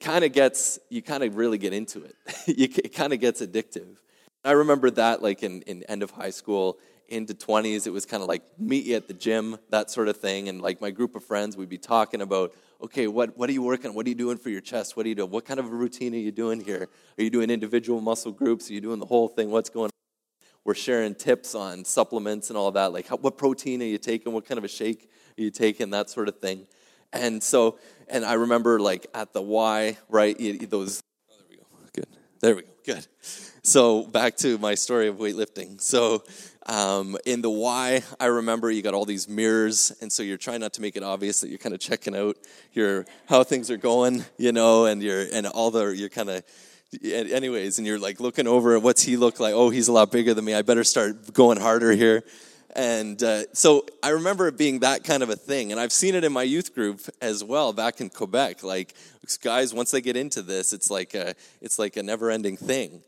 kind 0.00 0.24
of 0.24 0.32
gets, 0.32 0.78
you 0.88 1.02
kind 1.02 1.22
of 1.22 1.36
really 1.36 1.58
get 1.58 1.72
into 1.72 2.02
it. 2.04 2.16
it 2.46 2.94
kind 2.94 3.12
of 3.12 3.20
gets 3.20 3.42
addictive. 3.42 3.96
I 4.44 4.52
remember 4.52 4.90
that 4.92 5.22
like 5.22 5.42
in, 5.42 5.62
in 5.62 5.82
end 5.84 6.02
of 6.02 6.10
high 6.10 6.30
school 6.30 6.78
into 7.08 7.34
20s, 7.34 7.86
it 7.86 7.90
was 7.90 8.06
kind 8.06 8.22
of 8.22 8.28
like 8.28 8.42
meet 8.58 8.86
you 8.86 8.96
at 8.96 9.08
the 9.08 9.14
gym, 9.14 9.58
that 9.70 9.90
sort 9.90 10.08
of 10.08 10.16
thing. 10.16 10.48
And 10.48 10.62
like 10.62 10.80
my 10.80 10.90
group 10.90 11.14
of 11.14 11.24
friends, 11.24 11.56
we'd 11.56 11.68
be 11.68 11.78
talking 11.78 12.22
about, 12.22 12.54
okay, 12.82 13.06
what, 13.06 13.36
what 13.36 13.50
are 13.50 13.52
you 13.52 13.62
working 13.62 13.92
What 13.92 14.06
are 14.06 14.08
you 14.08 14.14
doing 14.14 14.38
for 14.38 14.48
your 14.48 14.60
chest? 14.60 14.96
What 14.96 15.04
are 15.04 15.08
you 15.08 15.14
doing? 15.14 15.30
What 15.30 15.44
kind 15.44 15.60
of 15.60 15.66
a 15.66 15.70
routine 15.70 16.14
are 16.14 16.18
you 16.18 16.32
doing 16.32 16.60
here? 16.60 16.88
Are 17.18 17.22
you 17.22 17.30
doing 17.30 17.50
individual 17.50 18.00
muscle 18.00 18.32
groups? 18.32 18.70
Are 18.70 18.72
you 18.72 18.80
doing 18.80 19.00
the 19.00 19.06
whole 19.06 19.28
thing? 19.28 19.50
What's 19.50 19.68
going 19.68 19.86
on? 19.86 19.90
We're 20.64 20.74
sharing 20.74 21.14
tips 21.14 21.54
on 21.54 21.84
supplements 21.84 22.48
and 22.48 22.56
all 22.56 22.70
that. 22.72 22.92
Like, 22.92 23.08
how, 23.08 23.16
what 23.16 23.36
protein 23.36 23.82
are 23.82 23.86
you 23.86 23.98
taking? 23.98 24.32
What 24.32 24.46
kind 24.46 24.58
of 24.58 24.64
a 24.64 24.68
shake 24.68 25.10
are 25.36 25.42
you 25.42 25.50
taking? 25.50 25.90
That 25.90 26.10
sort 26.10 26.28
of 26.28 26.38
thing. 26.38 26.66
And 27.12 27.42
so, 27.42 27.78
and 28.08 28.24
I 28.24 28.34
remember 28.34 28.80
like 28.80 29.06
at 29.14 29.32
the 29.32 29.42
Y, 29.42 29.98
right? 30.08 30.36
Those, 30.70 31.02
oh, 31.30 31.34
there 31.38 31.46
we 31.48 31.56
go. 31.56 31.62
Good. 31.92 32.06
There 32.40 32.56
we 32.56 32.62
go. 32.62 32.68
Good. 32.84 33.06
So 33.62 34.04
back 34.04 34.36
to 34.38 34.58
my 34.58 34.74
story 34.74 35.08
of 35.08 35.16
weightlifting. 35.16 35.80
So 35.80 36.24
um, 36.66 37.16
in 37.26 37.42
the 37.42 37.50
Y, 37.50 38.02
I 38.18 38.26
remember 38.26 38.70
you 38.70 38.82
got 38.82 38.94
all 38.94 39.04
these 39.04 39.28
mirrors, 39.28 39.92
and 40.00 40.10
so 40.12 40.22
you're 40.22 40.38
trying 40.38 40.60
not 40.60 40.72
to 40.74 40.80
make 40.80 40.96
it 40.96 41.02
obvious 41.02 41.40
that 41.40 41.48
you're 41.48 41.58
kind 41.58 41.74
of 41.74 41.80
checking 41.80 42.16
out 42.16 42.36
your 42.72 43.06
how 43.28 43.44
things 43.44 43.70
are 43.70 43.76
going, 43.76 44.24
you 44.38 44.52
know, 44.52 44.86
and 44.86 45.02
you're 45.02 45.26
and 45.32 45.46
all 45.46 45.70
the 45.70 45.88
you're 45.88 46.08
kind 46.08 46.30
of 46.30 46.44
anyways, 47.02 47.78
and 47.78 47.86
you're 47.86 47.98
like 47.98 48.20
looking 48.20 48.46
over 48.46 48.76
at 48.76 48.82
what's 48.82 49.02
he 49.02 49.16
look 49.16 49.40
like? 49.40 49.54
Oh, 49.54 49.70
he's 49.70 49.88
a 49.88 49.92
lot 49.92 50.10
bigger 50.10 50.34
than 50.34 50.44
me. 50.44 50.54
I 50.54 50.62
better 50.62 50.84
start 50.84 51.32
going 51.32 51.60
harder 51.60 51.92
here. 51.92 52.22
And 52.76 53.22
uh, 53.22 53.52
so 53.52 53.84
I 54.02 54.10
remember 54.10 54.48
it 54.48 54.56
being 54.56 54.80
that 54.80 55.04
kind 55.04 55.22
of 55.22 55.30
a 55.30 55.36
thing. 55.36 55.72
And 55.72 55.80
I've 55.80 55.92
seen 55.92 56.14
it 56.14 56.24
in 56.24 56.32
my 56.32 56.42
youth 56.42 56.74
group 56.74 57.00
as 57.20 57.42
well 57.42 57.72
back 57.72 58.00
in 58.00 58.10
Quebec. 58.10 58.62
Like, 58.62 58.94
guys, 59.42 59.74
once 59.74 59.90
they 59.90 60.00
get 60.00 60.16
into 60.16 60.42
this, 60.42 60.72
it's 60.72 60.90
like 60.90 61.14
a, 61.14 61.34
it's 61.60 61.78
like 61.78 61.96
a 61.96 62.02
never 62.02 62.30
ending 62.30 62.56
thing. 62.56 63.02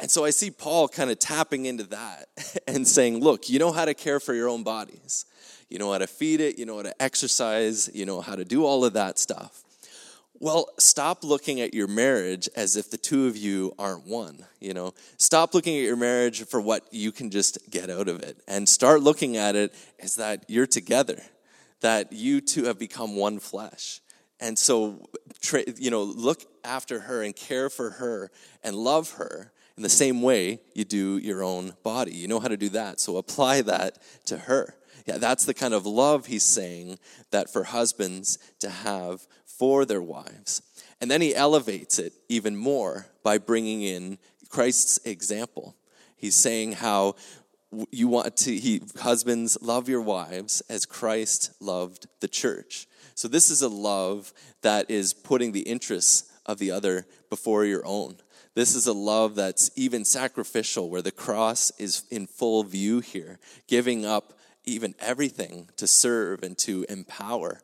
And 0.00 0.10
so 0.10 0.24
I 0.24 0.30
see 0.30 0.50
Paul 0.50 0.88
kind 0.88 1.10
of 1.10 1.18
tapping 1.18 1.66
into 1.66 1.84
that 1.84 2.28
and 2.68 2.86
saying, 2.86 3.20
look, 3.20 3.48
you 3.48 3.58
know 3.58 3.72
how 3.72 3.84
to 3.84 3.94
care 3.94 4.20
for 4.20 4.34
your 4.34 4.48
own 4.48 4.62
bodies. 4.62 5.24
You 5.68 5.78
know 5.78 5.92
how 5.92 5.98
to 5.98 6.06
feed 6.06 6.40
it, 6.40 6.58
you 6.58 6.64
know 6.64 6.76
how 6.76 6.82
to 6.82 7.02
exercise, 7.02 7.90
you 7.92 8.06
know 8.06 8.20
how 8.20 8.36
to 8.36 8.44
do 8.44 8.64
all 8.64 8.84
of 8.84 8.94
that 8.94 9.18
stuff. 9.18 9.62
Well, 10.40 10.68
stop 10.78 11.24
looking 11.24 11.60
at 11.60 11.74
your 11.74 11.88
marriage 11.88 12.48
as 12.54 12.76
if 12.76 12.90
the 12.90 12.96
two 12.96 13.26
of 13.26 13.36
you 13.36 13.74
aren't 13.76 14.06
one, 14.06 14.46
you 14.60 14.72
know. 14.72 14.94
Stop 15.16 15.52
looking 15.52 15.76
at 15.76 15.82
your 15.82 15.96
marriage 15.96 16.44
for 16.44 16.60
what 16.60 16.86
you 16.92 17.10
can 17.10 17.30
just 17.30 17.58
get 17.70 17.90
out 17.90 18.06
of 18.06 18.22
it 18.22 18.40
and 18.46 18.68
start 18.68 19.02
looking 19.02 19.36
at 19.36 19.56
it 19.56 19.74
as 19.98 20.14
that 20.14 20.44
you're 20.46 20.66
together, 20.66 21.20
that 21.80 22.12
you 22.12 22.40
two 22.40 22.64
have 22.64 22.78
become 22.78 23.16
one 23.16 23.40
flesh. 23.40 24.00
And 24.38 24.56
so, 24.56 25.08
you 25.76 25.90
know, 25.90 26.04
look 26.04 26.44
after 26.62 27.00
her 27.00 27.20
and 27.24 27.34
care 27.34 27.68
for 27.68 27.90
her 27.90 28.30
and 28.62 28.76
love 28.76 29.14
her 29.14 29.50
in 29.76 29.82
the 29.82 29.88
same 29.88 30.22
way 30.22 30.60
you 30.72 30.84
do 30.84 31.18
your 31.18 31.42
own 31.42 31.72
body. 31.82 32.12
You 32.12 32.28
know 32.28 32.38
how 32.38 32.48
to 32.48 32.56
do 32.56 32.68
that, 32.70 33.00
so 33.00 33.16
apply 33.16 33.62
that 33.62 33.98
to 34.26 34.38
her. 34.38 34.76
Yeah, 35.04 35.18
that's 35.18 35.46
the 35.46 35.54
kind 35.54 35.72
of 35.72 35.86
love 35.86 36.26
he's 36.26 36.44
saying 36.44 36.98
that 37.30 37.50
for 37.50 37.64
husbands 37.64 38.38
to 38.60 38.68
have 38.68 39.26
for 39.58 39.84
their 39.84 40.02
wives. 40.02 40.62
And 41.00 41.10
then 41.10 41.20
he 41.20 41.34
elevates 41.34 41.98
it 41.98 42.12
even 42.28 42.56
more 42.56 43.06
by 43.22 43.38
bringing 43.38 43.82
in 43.82 44.18
Christ's 44.48 44.98
example. 45.04 45.76
He's 46.16 46.34
saying 46.34 46.72
how 46.72 47.16
you 47.90 48.08
want 48.08 48.36
to 48.36 48.56
he 48.56 48.80
husbands 49.00 49.58
love 49.60 49.88
your 49.88 50.00
wives 50.00 50.62
as 50.68 50.86
Christ 50.86 51.52
loved 51.60 52.06
the 52.20 52.28
church. 52.28 52.86
So 53.14 53.28
this 53.28 53.50
is 53.50 53.62
a 53.62 53.68
love 53.68 54.32
that 54.62 54.90
is 54.90 55.12
putting 55.12 55.52
the 55.52 55.60
interests 55.60 56.32
of 56.46 56.58
the 56.58 56.70
other 56.70 57.06
before 57.28 57.64
your 57.64 57.84
own. 57.84 58.16
This 58.54 58.74
is 58.74 58.86
a 58.86 58.92
love 58.92 59.34
that's 59.34 59.70
even 59.76 60.04
sacrificial, 60.04 60.88
where 60.88 61.02
the 61.02 61.12
cross 61.12 61.70
is 61.78 62.04
in 62.10 62.26
full 62.26 62.64
view 62.64 63.00
here, 63.00 63.38
giving 63.68 64.04
up 64.04 64.32
even 64.64 64.94
everything 64.98 65.68
to 65.76 65.86
serve 65.86 66.42
and 66.42 66.56
to 66.58 66.84
empower. 66.88 67.60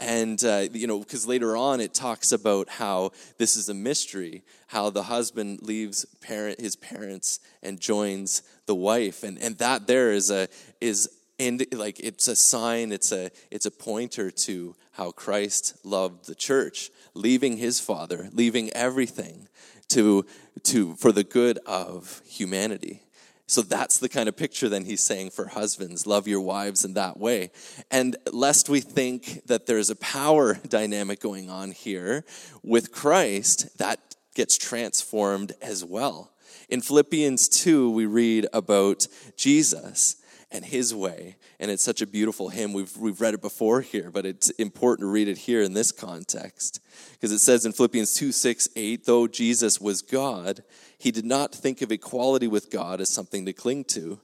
And, 0.00 0.42
uh, 0.44 0.66
you 0.72 0.86
know, 0.86 1.00
because 1.00 1.26
later 1.26 1.56
on 1.56 1.80
it 1.80 1.92
talks 1.92 2.30
about 2.30 2.68
how 2.68 3.10
this 3.38 3.56
is 3.56 3.68
a 3.68 3.74
mystery, 3.74 4.42
how 4.68 4.90
the 4.90 5.04
husband 5.04 5.62
leaves 5.62 6.04
parent, 6.20 6.60
his 6.60 6.76
parents 6.76 7.40
and 7.62 7.80
joins 7.80 8.42
the 8.66 8.74
wife. 8.74 9.24
And, 9.24 9.38
and 9.38 9.58
that 9.58 9.86
there 9.86 10.12
is 10.12 10.30
a, 10.30 10.48
is 10.80 11.10
and 11.40 11.64
like 11.72 12.00
it's 12.00 12.26
a 12.26 12.34
sign 12.34 12.90
it's 12.90 13.12
a 13.12 13.30
it's 13.52 13.64
a 13.64 13.70
pointer 13.70 14.28
to 14.28 14.74
how 14.90 15.12
christ 15.12 15.76
loved 15.84 16.26
the 16.26 16.34
church 16.34 16.90
leaving 17.14 17.58
his 17.58 17.78
father 17.78 18.28
leaving 18.32 18.70
everything 18.70 19.46
to, 19.88 20.26
to, 20.64 20.94
for 20.96 21.12
the 21.12 21.24
good 21.24 21.58
of 21.66 22.22
humanity. 22.26 23.02
So 23.48 23.62
that's 23.62 23.98
the 23.98 24.10
kind 24.10 24.28
of 24.28 24.36
picture 24.36 24.68
then 24.68 24.84
he's 24.84 25.00
saying 25.00 25.30
for 25.30 25.48
husbands 25.48 26.06
love 26.06 26.28
your 26.28 26.42
wives 26.42 26.84
in 26.84 26.92
that 26.94 27.18
way. 27.18 27.50
And 27.90 28.14
lest 28.30 28.68
we 28.68 28.80
think 28.80 29.46
that 29.46 29.66
there's 29.66 29.88
a 29.88 29.96
power 29.96 30.54
dynamic 30.68 31.18
going 31.18 31.48
on 31.48 31.72
here 31.72 32.26
with 32.62 32.92
Christ, 32.92 33.78
that 33.78 33.98
gets 34.34 34.58
transformed 34.58 35.52
as 35.62 35.82
well. 35.82 36.30
In 36.68 36.82
Philippians 36.82 37.48
2, 37.48 37.90
we 37.90 38.04
read 38.04 38.46
about 38.52 39.08
Jesus 39.36 40.16
and 40.50 40.64
his 40.64 40.94
way. 40.94 41.36
And 41.58 41.70
it's 41.70 41.82
such 41.82 42.02
a 42.02 42.06
beautiful 42.06 42.50
hymn. 42.50 42.74
We've, 42.74 42.94
we've 42.98 43.20
read 43.20 43.34
it 43.34 43.40
before 43.40 43.80
here, 43.80 44.10
but 44.10 44.26
it's 44.26 44.50
important 44.50 45.06
to 45.06 45.10
read 45.10 45.28
it 45.28 45.38
here 45.38 45.62
in 45.62 45.72
this 45.72 45.90
context. 45.90 46.80
Because 47.12 47.32
it 47.32 47.40
says 47.40 47.64
in 47.64 47.72
Philippians 47.72 48.14
2 48.14 48.30
6, 48.30 48.68
8, 48.76 49.06
though 49.06 49.26
Jesus 49.26 49.80
was 49.80 50.02
God, 50.02 50.62
he 50.98 51.10
did 51.10 51.24
not 51.24 51.54
think 51.54 51.80
of 51.80 51.92
equality 51.92 52.48
with 52.48 52.70
God 52.70 53.00
as 53.00 53.08
something 53.08 53.46
to 53.46 53.52
cling 53.52 53.84
to. 53.84 54.20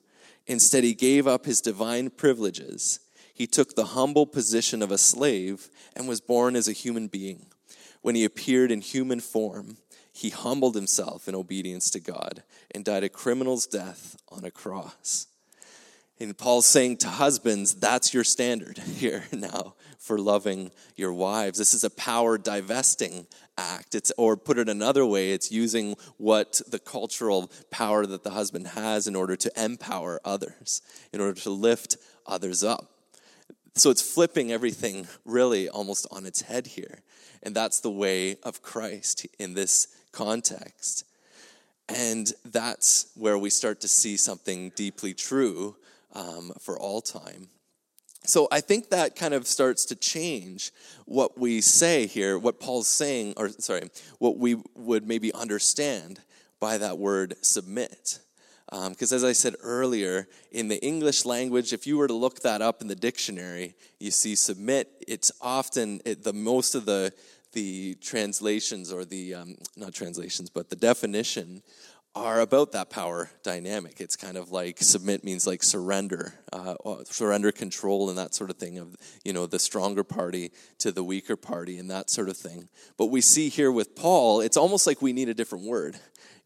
Instead, 0.47 0.85
he 0.85 0.95
gave 0.95 1.27
up 1.27 1.47
his 1.47 1.61
divine 1.61 2.11
privileges. 2.11 3.01
He 3.33 3.47
took 3.47 3.75
the 3.75 3.87
humble 3.87 4.27
position 4.27 4.83
of 4.83 4.91
a 4.91 4.99
slave 4.99 5.69
and 5.95 6.09
was 6.09 6.21
born 6.21 6.57
as 6.57 6.69
a 6.69 6.73
human 6.73 7.07
being. 7.07 7.47
When 8.03 8.15
he 8.15 8.25
appeared 8.25 8.71
in 8.71 8.81
human 8.81 9.21
form, 9.21 9.79
he 10.13 10.31
humbled 10.31 10.75
himself 10.75 11.27
in 11.29 11.35
obedience 11.35 11.91
to 11.91 12.01
God 12.01 12.43
and 12.73 12.85
died 12.85 13.05
a 13.05 13.09
criminal's 13.09 13.67
death 13.67 14.17
on 14.31 14.45
a 14.45 14.51
cross. 14.51 15.27
And 16.21 16.37
Paul's 16.37 16.67
saying 16.67 16.99
to 16.99 17.09
husbands, 17.09 17.75
that's 17.75 18.15
your 18.15 18.25
standard 18.25 18.79
here 18.97 19.25
now 19.33 19.75
for 20.05 20.19
loving 20.19 20.71
your 20.97 21.15
wives. 21.15 21.59
This 21.59 21.73
is 21.73 21.83
a 21.83 21.91
power 21.91 22.37
divesting 22.37 23.27
act. 23.57 23.95
It's, 23.95 24.13
or 24.19 24.37
put 24.37 24.59
it 24.59 24.69
another 24.69 25.07
way, 25.07 25.33
it's 25.33 25.51
using 25.51 25.97
what 26.19 26.61
the 26.69 26.79
cultural 26.79 27.51
power 27.71 28.05
that 28.05 28.23
the 28.23 28.31
husband 28.31 28.67
has 28.69 29.07
in 29.07 29.17
order 29.17 29.35
to 29.35 29.51
empower 29.57 30.21
others, 30.23 30.83
in 31.13 31.23
order 31.23 31.41
to 31.41 31.51
lift 31.51 31.97
others 32.27 32.63
up. 32.63 32.91
So 33.77 33.89
it's 33.89 34.03
flipping 34.03 34.53
everything 34.53 35.09
really 35.25 35.71
almost 35.71 36.07
on 36.11 36.27
its 36.27 36.43
head 36.43 36.67
here. 36.67 37.01
And 37.43 37.57
that's 37.57 37.81
the 37.81 37.91
way 37.91 38.37
of 38.43 38.63
Christ 38.63 39.27
in 39.39 39.55
this 39.55 39.89
context. 40.13 41.05
And 41.89 42.31
that's 42.45 43.07
where 43.15 43.39
we 43.39 43.51
start 43.51 43.81
to 43.81 43.89
see 43.89 44.17
something 44.17 44.71
deeply 44.77 45.15
true 45.15 45.77
um, 46.13 46.53
for 46.61 46.79
all 46.79 47.01
time. 47.01 47.49
So 48.27 48.49
I 48.51 48.61
think 48.61 48.89
that 48.89 49.17
kind 49.17 49.35
of 49.35 49.47
starts 49.47 49.85
to 49.87 49.95
change 49.95 50.73
what 51.05 51.39
we 51.39 51.61
say 51.61 52.07
here, 52.07 52.39
what 52.39 52.59
Paul's 52.59 52.89
saying, 52.89 53.35
or 53.37 53.51
sorry, 53.51 53.91
what 54.19 54.39
we 54.39 54.57
would 54.75 55.07
maybe 55.07 55.33
understand 55.35 56.21
by 56.59 56.79
that 56.79 56.99
word 56.99 57.35
submit. 57.43 58.21
Because 58.71 59.13
um, 59.13 59.17
as 59.17 59.25
I 59.25 59.33
said 59.33 59.57
earlier, 59.63 60.27
in 60.51 60.69
the 60.69 60.83
English 60.83 61.27
language, 61.27 61.75
if 61.75 61.87
you 61.87 61.99
were 61.99 62.09
to 62.09 62.15
look 62.15 62.41
that 62.41 62.63
up 62.63 62.81
in 62.81 62.89
the 62.89 62.95
dictionary, 62.95 63.75
you 64.01 64.11
see 64.11 64.35
submit. 64.35 64.89
It's 65.07 65.31
often 65.43 66.01
it, 66.07 66.25
the 66.25 66.33
most 66.33 66.75
of 66.75 66.87
the 66.87 67.13
the 67.53 67.95
translations 68.01 68.91
or 68.93 69.05
the 69.05 69.35
um, 69.35 69.57
not 69.77 69.95
translations, 69.95 70.51
but 70.51 70.71
the 70.71 70.77
definition 70.77 71.63
are 72.15 72.41
about 72.41 72.73
that 72.73 72.91
power 72.91 73.31
dynamic. 73.43 74.01
It's 74.01 74.15
kind 74.15 74.37
of 74.37 74.53
like 74.53 74.79
submit 74.79 75.25
means 75.25 75.47
like 75.47 75.63
surrender, 75.63 76.35
uh, 76.53 76.77
surrender 77.05 77.51
control 77.51 78.09
and 78.09 78.19
that 78.19 78.35
sort 78.35 78.51
of 78.51 78.57
thing 78.57 78.79
of, 78.79 78.97
you 79.25 79.33
know, 79.33 79.47
the 79.47 79.59
stronger 79.59 80.05
party 80.05 80.53
to 80.79 80.93
the 80.93 81.03
weaker 81.03 81.37
party 81.37 81.79
and 81.79 81.91
that 81.91 82.11
sort 82.11 82.29
of 82.29 82.37
thing. 82.37 82.69
But 82.97 83.07
we 83.07 83.21
see 83.21 83.49
here 83.49 83.73
with 83.73 83.97
Paul, 83.97 84.41
it's 84.41 84.57
almost 84.57 84.87
like 84.87 85.03
we 85.03 85.13
need 85.13 85.29
a 85.29 85.35
different 85.35 85.67
word. 85.67 85.97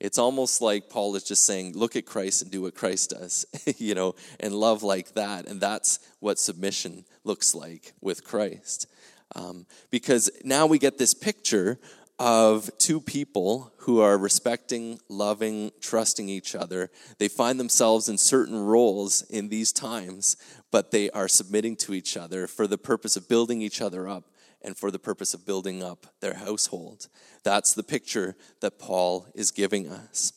It's 0.01 0.17
almost 0.17 0.63
like 0.63 0.89
Paul 0.89 1.17
is 1.17 1.25
just 1.25 1.45
saying, 1.45 1.77
look 1.77 1.97
at 1.97 2.07
Christ 2.07 2.43
and 2.43 2.51
do 2.51 2.63
what 2.63 2.75
Christ 2.75 3.11
does, 3.11 3.45
you 3.79 3.95
know, 3.95 4.15
and 4.41 4.55
love 4.55 4.83
like 4.83 5.15
that. 5.15 5.47
And 5.47 5.61
that's 5.61 5.99
what 6.21 6.39
submission 6.39 7.05
looks 7.25 7.55
like 7.55 7.93
with 8.01 8.25
Christ. 8.25 8.87
Um, 9.35 9.67
because 9.91 10.31
now 10.45 10.67
we 10.67 10.79
get 10.79 10.97
this 10.97 11.13
picture 11.13 11.79
of 12.19 12.71
two 12.79 13.01
people 13.01 13.73
who 13.79 14.01
are 14.01 14.19
respecting, 14.19 14.99
loving, 15.09 15.71
trusting 15.81 16.29
each 16.29 16.55
other. 16.55 16.91
They 17.19 17.29
find 17.29 17.61
themselves 17.61 18.09
in 18.09 18.19
certain 18.19 18.59
roles 18.59 19.23
in 19.23 19.49
these 19.49 19.73
times, 19.73 20.37
but 20.71 20.91
they 20.91 21.11
are 21.11 21.29
submitting 21.29 21.77
to 21.77 21.95
each 21.95 22.17
other 22.17 22.47
for 22.47 22.67
the 22.67 22.79
purpose 22.79 23.17
of 23.17 23.29
building 23.29 23.63
each 23.63 23.81
other 23.81 24.09
up 24.09 24.25
and 24.63 24.77
for 24.77 24.91
the 24.91 24.99
purpose 24.99 25.35
of 25.35 25.47
building 25.47 25.83
up 25.83 26.07
their 26.21 26.35
household. 26.35 27.09
That's 27.45 27.75
the 27.75 27.85
picture 27.85 28.37
that 28.61 28.79
Paul 28.79 29.27
is 29.35 29.51
giving 29.53 29.89
us. 29.89 30.33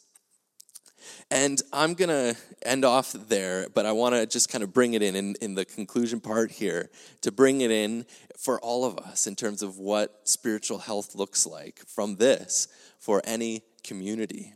And 1.32 1.62
I'm 1.72 1.94
going 1.94 2.10
to 2.10 2.36
end 2.62 2.84
off 2.84 3.14
there, 3.14 3.68
but 3.74 3.86
I 3.86 3.94
want 3.94 4.16
to 4.16 4.26
just 4.26 4.50
kind 4.50 4.66
of 4.66 4.74
bring 4.74 4.96
it 4.96 5.02
in, 5.02 5.16
in 5.16 5.36
in 5.40 5.56
the 5.56 5.64
conclusion 5.64 6.20
part 6.20 6.52
here 6.52 6.90
to 7.22 7.32
bring 7.32 7.62
it 7.62 7.72
in 7.72 8.06
for 8.38 8.60
all 8.60 8.84
of 8.84 8.98
us 8.98 9.28
in 9.28 9.36
terms 9.36 9.62
of 9.62 9.78
what 9.78 10.28
spiritual 10.28 10.80
health 10.80 11.16
looks 11.16 11.48
like 11.48 11.80
from 11.88 12.18
this 12.18 12.68
for 13.00 13.22
any 13.24 13.64
community. 13.82 14.54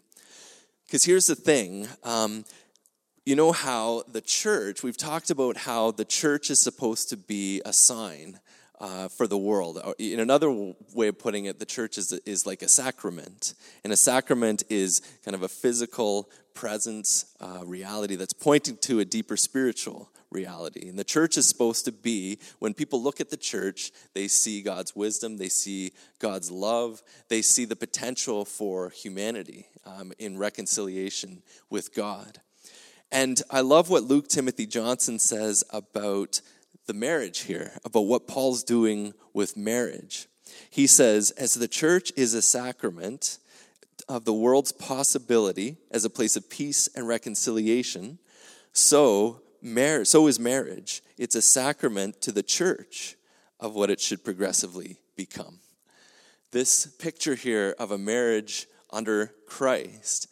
Because 0.85 1.05
here's 1.05 1.27
the 1.27 1.35
thing 1.35 1.87
um, 2.03 2.43
you 3.25 3.37
know 3.37 3.53
how 3.53 4.03
the 4.11 4.21
church, 4.21 4.83
we've 4.83 4.97
talked 4.97 5.29
about 5.29 5.55
how 5.55 5.91
the 5.91 6.05
church 6.05 6.49
is 6.49 6.59
supposed 6.59 7.07
to 7.09 7.15
be 7.15 7.61
a 7.65 7.71
sign 7.71 8.37
uh, 8.81 9.07
for 9.07 9.27
the 9.27 9.37
world. 9.37 9.79
Uh, 9.81 9.93
in 9.97 10.19
another 10.19 10.51
way 10.93 11.07
of 11.07 11.17
putting 11.17 11.45
it, 11.45 11.57
the 11.57 11.65
church 11.65 11.97
is, 11.97 12.11
is 12.25 12.45
like 12.45 12.61
a 12.61 12.67
sacrament. 12.67 13.53
And 13.83 13.93
a 13.93 13.97
sacrament 13.97 14.63
is 14.69 15.01
kind 15.23 15.33
of 15.33 15.43
a 15.43 15.47
physical 15.47 16.29
presence 16.55 17.35
uh, 17.39 17.61
reality 17.63 18.15
that's 18.15 18.33
pointing 18.33 18.77
to 18.77 18.99
a 18.99 19.05
deeper 19.05 19.37
spiritual 19.37 20.09
reality. 20.31 20.89
And 20.89 20.97
the 20.97 21.03
church 21.03 21.37
is 21.37 21.47
supposed 21.47 21.85
to 21.85 21.91
be, 21.91 22.39
when 22.59 22.73
people 22.73 23.01
look 23.01 23.21
at 23.21 23.29
the 23.29 23.37
church, 23.37 23.91
they 24.13 24.27
see 24.27 24.61
God's 24.61 24.95
wisdom, 24.95 25.37
they 25.37 25.49
see 25.49 25.91
God's 26.19 26.49
love, 26.49 27.03
they 27.29 27.41
see 27.41 27.65
the 27.65 27.75
potential 27.75 28.45
for 28.45 28.89
humanity 28.89 29.67
um, 29.85 30.11
in 30.17 30.37
reconciliation 30.37 31.43
with 31.69 31.93
God. 31.93 32.39
And 33.11 33.41
I 33.51 33.61
love 33.61 33.89
what 33.89 34.03
Luke 34.03 34.27
Timothy 34.27 34.65
Johnson 34.65 35.19
says 35.19 35.63
about 35.69 36.41
the 36.87 36.93
marriage 36.93 37.41
here, 37.41 37.71
about 37.85 38.01
what 38.01 38.27
Paul's 38.27 38.63
doing 38.63 39.13
with 39.33 39.55
marriage. 39.55 40.27
He 40.69 40.87
says, 40.87 41.31
as 41.31 41.53
the 41.53 41.67
church 41.67 42.11
is 42.15 42.33
a 42.33 42.41
sacrament 42.41 43.39
of 44.07 44.25
the 44.25 44.33
world's 44.33 44.71
possibility 44.71 45.77
as 45.91 46.05
a 46.05 46.09
place 46.09 46.35
of 46.35 46.49
peace 46.49 46.87
and 46.95 47.07
reconciliation, 47.07 48.19
so, 48.73 49.41
so 50.03 50.27
is 50.27 50.39
marriage. 50.39 51.01
It's 51.17 51.35
a 51.35 51.41
sacrament 51.41 52.21
to 52.21 52.31
the 52.31 52.43
church 52.43 53.15
of 53.59 53.73
what 53.73 53.89
it 53.89 53.99
should 53.99 54.23
progressively 54.23 54.97
become. 55.15 55.59
This 56.51 56.85
picture 56.85 57.35
here 57.35 57.75
of 57.79 57.91
a 57.91 57.97
marriage 57.97 58.67
under 58.91 59.33
Christ 59.47 60.27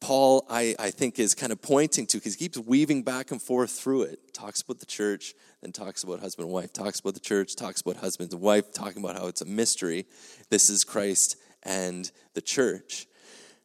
Paul, 0.00 0.46
I, 0.48 0.74
I 0.78 0.90
think, 0.90 1.18
is 1.18 1.34
kind 1.34 1.52
of 1.52 1.60
pointing 1.60 2.06
to 2.06 2.16
because 2.16 2.34
he 2.34 2.38
keeps 2.38 2.58
weaving 2.58 3.02
back 3.02 3.30
and 3.30 3.40
forth 3.40 3.70
through 3.70 4.02
it. 4.02 4.32
Talks 4.32 4.62
about 4.62 4.80
the 4.80 4.86
church, 4.86 5.34
then 5.60 5.72
talks 5.72 6.02
about 6.02 6.20
husband 6.20 6.46
and 6.46 6.54
wife, 6.54 6.72
talks 6.72 7.00
about 7.00 7.14
the 7.14 7.20
church, 7.20 7.54
talks 7.54 7.82
about 7.82 7.96
husband 7.96 8.32
and 8.32 8.40
wife, 8.40 8.72
talking 8.72 9.04
about 9.04 9.18
how 9.18 9.26
it's 9.26 9.42
a 9.42 9.46
mystery. 9.46 10.06
This 10.48 10.70
is 10.70 10.84
Christ 10.84 11.36
and 11.62 12.10
the 12.34 12.40
church. 12.40 13.06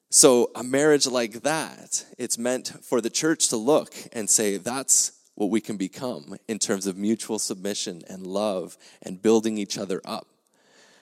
So, 0.10 0.52
a 0.56 0.64
marriage 0.64 1.08
like 1.08 1.42
that, 1.42 2.06
it's 2.18 2.38
meant 2.38 2.68
for 2.84 3.02
the 3.02 3.10
church 3.10 3.50
to 3.50 3.58
look 3.58 3.94
and 4.14 4.30
say, 4.30 4.58
that's 4.58 5.12
what 5.36 5.50
we 5.50 5.60
can 5.60 5.78
become 5.78 6.38
in 6.48 6.60
terms 6.60 6.88
of 6.88 6.98
mutual 6.98 7.40
submission 7.40 8.02
and 8.08 8.26
love 8.26 8.78
and 9.02 9.22
building 9.22 9.58
each 9.58 9.78
other 9.78 10.02
up. 10.06 10.28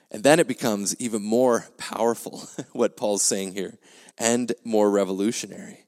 And 0.09 0.23
then 0.23 0.39
it 0.39 0.47
becomes 0.47 0.95
even 0.99 1.23
more 1.23 1.65
powerful, 1.77 2.43
what 2.71 2.97
Paul's 2.97 3.23
saying 3.23 3.53
here 3.53 3.77
and 4.17 4.51
more 4.63 4.89
revolutionary. 4.89 5.85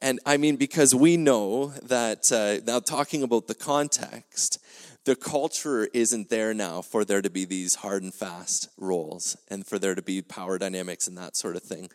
And 0.00 0.18
I 0.26 0.36
mean, 0.36 0.56
because 0.56 0.94
we 0.94 1.16
know 1.16 1.68
that, 1.82 2.32
uh, 2.32 2.64
now 2.66 2.80
talking 2.80 3.22
about 3.22 3.46
the 3.46 3.54
context, 3.54 4.58
the 5.04 5.16
culture 5.16 5.88
isn't 5.92 6.30
there 6.30 6.54
now 6.54 6.80
for 6.80 7.04
there 7.04 7.22
to 7.22 7.30
be 7.30 7.44
these 7.44 7.76
hard 7.76 8.02
and 8.02 8.14
fast 8.14 8.68
roles 8.76 9.36
and 9.48 9.66
for 9.66 9.78
there 9.78 9.94
to 9.94 10.02
be 10.02 10.22
power 10.22 10.58
dynamics 10.58 11.08
and 11.08 11.18
that 11.18 11.36
sort 11.36 11.56
of 11.56 11.62
thing. 11.62 11.90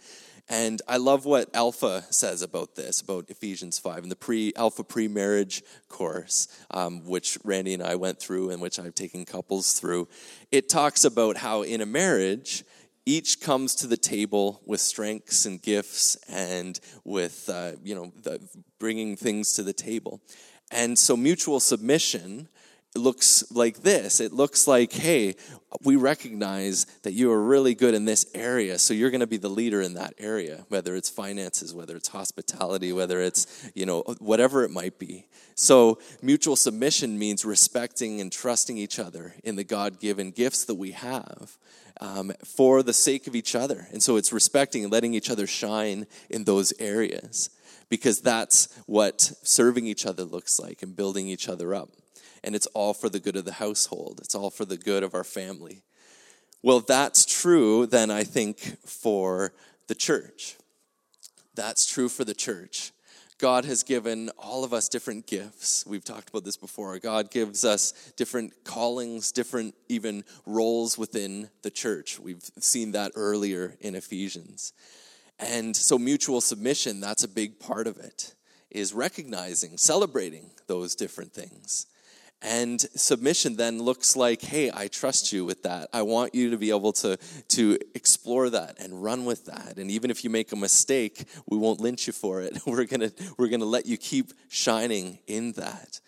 And 0.49 0.81
I 0.87 0.97
love 0.97 1.25
what 1.25 1.53
Alpha 1.53 2.05
says 2.09 2.41
about 2.41 2.75
this, 2.75 3.01
about 3.01 3.29
Ephesians 3.29 3.79
5, 3.79 4.03
and 4.03 4.11
the 4.11 4.15
pre 4.15 4.53
Alpha 4.55 4.83
pre 4.83 5.09
marriage 5.09 5.61
course, 5.89 6.47
um, 6.71 7.05
which 7.05 7.37
Randy 7.43 7.73
and 7.73 7.83
I 7.83 7.95
went 7.95 8.19
through 8.19 8.51
and 8.51 8.61
which 8.61 8.79
I've 8.79 8.95
taken 8.95 9.25
couples 9.25 9.77
through. 9.77 10.07
It 10.51 10.69
talks 10.69 11.03
about 11.03 11.37
how 11.37 11.63
in 11.63 11.81
a 11.81 11.85
marriage, 11.85 12.63
each 13.05 13.41
comes 13.41 13.75
to 13.75 13.87
the 13.87 13.97
table 13.97 14.61
with 14.65 14.79
strengths 14.79 15.45
and 15.45 15.61
gifts 15.61 16.15
and 16.29 16.79
with 17.03 17.49
uh, 17.49 17.73
you 17.83 17.95
know 17.95 18.13
the, 18.23 18.39
bringing 18.79 19.17
things 19.17 19.53
to 19.53 19.63
the 19.63 19.73
table 19.73 20.21
and 20.71 20.99
so 20.99 21.15
mutual 21.15 21.59
submission 21.59 22.49
looks 22.95 23.43
like 23.51 23.83
this 23.83 24.19
it 24.19 24.33
looks 24.33 24.67
like 24.67 24.91
hey 24.91 25.35
we 25.83 25.95
recognize 25.95 26.85
that 27.03 27.13
you 27.13 27.31
are 27.31 27.43
really 27.43 27.75
good 27.75 27.93
in 27.93 28.05
this 28.05 28.25
area 28.33 28.79
so 28.79 28.93
you're 28.93 29.11
going 29.11 29.19
to 29.21 29.27
be 29.27 29.37
the 29.37 29.49
leader 29.49 29.81
in 29.81 29.93
that 29.93 30.13
area 30.17 30.65
whether 30.69 30.95
it's 30.95 31.09
finances 31.09 31.75
whether 31.75 31.95
it's 31.95 32.07
hospitality 32.07 32.91
whether 32.91 33.21
it's 33.21 33.69
you 33.75 33.85
know 33.85 34.01
whatever 34.19 34.63
it 34.63 34.71
might 34.71 34.97
be 34.97 35.27
so 35.53 35.99
mutual 36.21 36.55
submission 36.55 37.19
means 37.19 37.45
respecting 37.45 38.19
and 38.19 38.31
trusting 38.31 38.77
each 38.77 38.97
other 38.97 39.35
in 39.43 39.55
the 39.55 39.63
god-given 39.63 40.31
gifts 40.31 40.65
that 40.65 40.75
we 40.75 40.91
have 40.91 41.57
um, 42.01 42.31
for 42.43 42.83
the 42.83 42.93
sake 42.93 43.27
of 43.27 43.35
each 43.35 43.55
other. 43.55 43.87
And 43.91 44.01
so 44.01 44.17
it's 44.17 44.31
respecting 44.31 44.83
and 44.83 44.91
letting 44.91 45.13
each 45.13 45.29
other 45.29 45.47
shine 45.47 46.07
in 46.29 46.43
those 46.43 46.73
areas 46.79 47.49
because 47.89 48.21
that's 48.21 48.67
what 48.85 49.21
serving 49.43 49.87
each 49.87 50.05
other 50.05 50.23
looks 50.23 50.59
like 50.59 50.83
and 50.83 50.95
building 50.95 51.27
each 51.27 51.47
other 51.49 51.73
up. 51.73 51.89
And 52.47 52.55
it's 52.55 52.67
all 52.67 52.93
for 52.93 53.09
the 53.09 53.19
good 53.19 53.35
of 53.35 53.43
the 53.43 53.51
household, 53.51 54.21
it's 54.23 54.33
all 54.33 54.49
for 54.49 54.63
the 54.63 54.77
good 54.77 55.03
of 55.03 55.13
our 55.13 55.25
family. 55.25 55.83
Well, 56.63 56.79
that's 56.79 57.25
true, 57.25 57.85
then 57.85 58.09
I 58.09 58.23
think, 58.23 58.77
for 58.85 59.51
the 59.87 59.95
church. 59.95 60.55
That's 61.55 61.85
true 61.85 62.07
for 62.07 62.23
the 62.23 62.33
church. 62.33 62.93
God 63.37 63.65
has 63.65 63.83
given 63.83 64.29
all 64.39 64.63
of 64.63 64.71
us 64.73 64.87
different 64.87 65.27
gifts. 65.27 65.85
We've 65.85 66.05
talked 66.05 66.29
about 66.29 66.45
this 66.45 66.55
before. 66.55 66.97
God 66.99 67.31
gives 67.31 67.65
us 67.65 68.13
different 68.15 68.63
callings, 68.63 69.33
different 69.33 69.75
even 69.89 70.23
roles 70.45 70.97
within 70.97 71.49
the 71.63 71.69
church. 71.69 72.17
We've 72.17 72.41
seen 72.59 72.93
that 72.93 73.11
earlier 73.15 73.75
in 73.81 73.93
Ephesians. 73.93 74.71
And 75.37 75.75
so 75.75 75.99
mutual 75.99 76.39
submission, 76.39 77.01
that's 77.01 77.25
a 77.25 77.27
big 77.27 77.59
part 77.59 77.87
of 77.87 77.97
it, 77.97 78.35
is 78.71 78.93
recognizing, 78.93 79.77
celebrating 79.77 80.51
those 80.67 80.95
different 80.95 81.33
things. 81.33 81.87
And 82.41 82.79
submission 82.79 83.55
then 83.55 83.81
looks 83.81 84.15
like, 84.15 84.41
hey, 84.41 84.69
I 84.71 84.87
trust 84.87 85.33
you 85.33 85.43
with 85.43 85.63
that. 85.63 85.89
I 85.91 86.03
want 86.03 86.35
you 86.35 86.51
to 86.51 86.57
be 86.57 86.69
able 86.69 86.93
to, 86.93 87.17
to 87.49 87.79
explore 87.95 88.51
that 88.51 88.79
and 88.79 89.03
run 89.03 89.25
with 89.25 89.45
that. 89.45 89.77
And 89.77 89.89
even 89.89 90.11
if 90.11 90.23
you 90.23 90.29
make 90.29 90.51
a 90.51 90.55
mistake, 90.55 91.25
we 91.47 91.57
won't 91.57 91.79
lynch 91.79 92.05
you 92.05 92.13
for 92.13 92.41
it. 92.41 92.59
We're 92.67 92.85
gonna, 92.85 93.11
we're 93.37 93.47
gonna 93.47 93.65
let 93.65 93.85
you 93.85 93.97
keep 93.97 94.33
shining 94.49 95.19
in 95.25 95.53
that. 95.53 95.99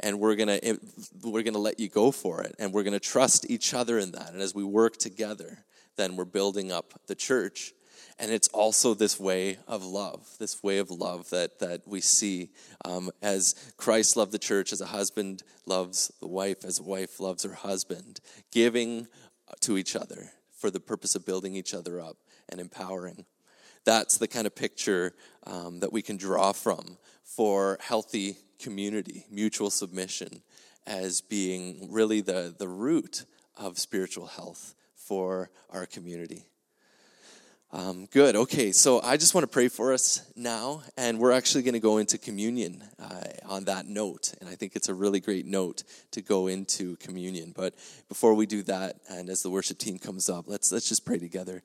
And 0.00 0.20
we're 0.20 0.36
gonna, 0.36 0.58
eh, 0.62 0.76
we're 1.22 1.42
gonna 1.42 1.58
let 1.58 1.78
you 1.78 1.88
go 1.88 2.10
for 2.10 2.42
it. 2.42 2.54
And 2.58 2.72
we're 2.72 2.82
gonna 2.82 2.98
trust 2.98 3.50
each 3.50 3.74
other 3.74 3.98
in 3.98 4.12
that. 4.12 4.32
And 4.32 4.40
as 4.40 4.54
we 4.54 4.64
work 4.64 4.96
together, 4.96 5.64
then 5.96 6.16
we're 6.16 6.24
building 6.24 6.72
up 6.72 6.94
the 7.06 7.14
church 7.14 7.74
and 8.18 8.30
it's 8.30 8.48
also 8.48 8.94
this 8.94 9.18
way 9.18 9.58
of 9.66 9.84
love, 9.84 10.26
this 10.38 10.62
way 10.62 10.78
of 10.78 10.90
love 10.90 11.30
that, 11.30 11.58
that 11.58 11.82
we 11.86 12.00
see 12.00 12.50
um, 12.84 13.10
as 13.22 13.54
Christ 13.76 14.16
loved 14.16 14.32
the 14.32 14.38
church, 14.38 14.72
as 14.72 14.80
a 14.80 14.86
husband 14.86 15.42
loves 15.66 16.12
the 16.20 16.28
wife, 16.28 16.64
as 16.64 16.78
a 16.78 16.84
wife 16.84 17.18
loves 17.18 17.44
her 17.44 17.54
husband, 17.54 18.20
giving 18.52 19.08
to 19.60 19.76
each 19.76 19.96
other 19.96 20.30
for 20.56 20.70
the 20.70 20.80
purpose 20.80 21.14
of 21.14 21.26
building 21.26 21.54
each 21.54 21.74
other 21.74 22.00
up 22.00 22.16
and 22.48 22.60
empowering. 22.60 23.24
That's 23.84 24.16
the 24.16 24.28
kind 24.28 24.46
of 24.46 24.54
picture 24.54 25.14
um, 25.46 25.80
that 25.80 25.92
we 25.92 26.00
can 26.00 26.16
draw 26.16 26.52
from 26.52 26.98
for 27.22 27.78
healthy 27.80 28.36
community, 28.58 29.26
mutual 29.30 29.70
submission, 29.70 30.42
as 30.86 31.20
being 31.20 31.88
really 31.90 32.20
the, 32.20 32.54
the 32.56 32.68
root 32.68 33.24
of 33.56 33.78
spiritual 33.78 34.26
health 34.26 34.74
for 34.94 35.50
our 35.70 35.86
community. 35.86 36.46
Um, 37.76 38.06
good. 38.12 38.36
Okay, 38.36 38.70
so 38.70 39.02
I 39.02 39.16
just 39.16 39.34
want 39.34 39.42
to 39.42 39.48
pray 39.48 39.66
for 39.66 39.92
us 39.92 40.22
now, 40.36 40.84
and 40.96 41.18
we're 41.18 41.32
actually 41.32 41.64
going 41.64 41.74
to 41.74 41.80
go 41.80 41.98
into 41.98 42.18
communion 42.18 42.84
uh, 43.00 43.24
on 43.46 43.64
that 43.64 43.88
note. 43.88 44.32
And 44.40 44.48
I 44.48 44.54
think 44.54 44.76
it's 44.76 44.88
a 44.88 44.94
really 44.94 45.18
great 45.18 45.44
note 45.44 45.82
to 46.12 46.22
go 46.22 46.46
into 46.46 46.94
communion. 46.98 47.52
But 47.52 47.74
before 48.08 48.34
we 48.34 48.46
do 48.46 48.62
that, 48.62 49.00
and 49.10 49.28
as 49.28 49.42
the 49.42 49.50
worship 49.50 49.78
team 49.78 49.98
comes 49.98 50.28
up, 50.28 50.44
let's 50.46 50.70
let's 50.70 50.88
just 50.88 51.04
pray 51.04 51.18
together. 51.18 51.64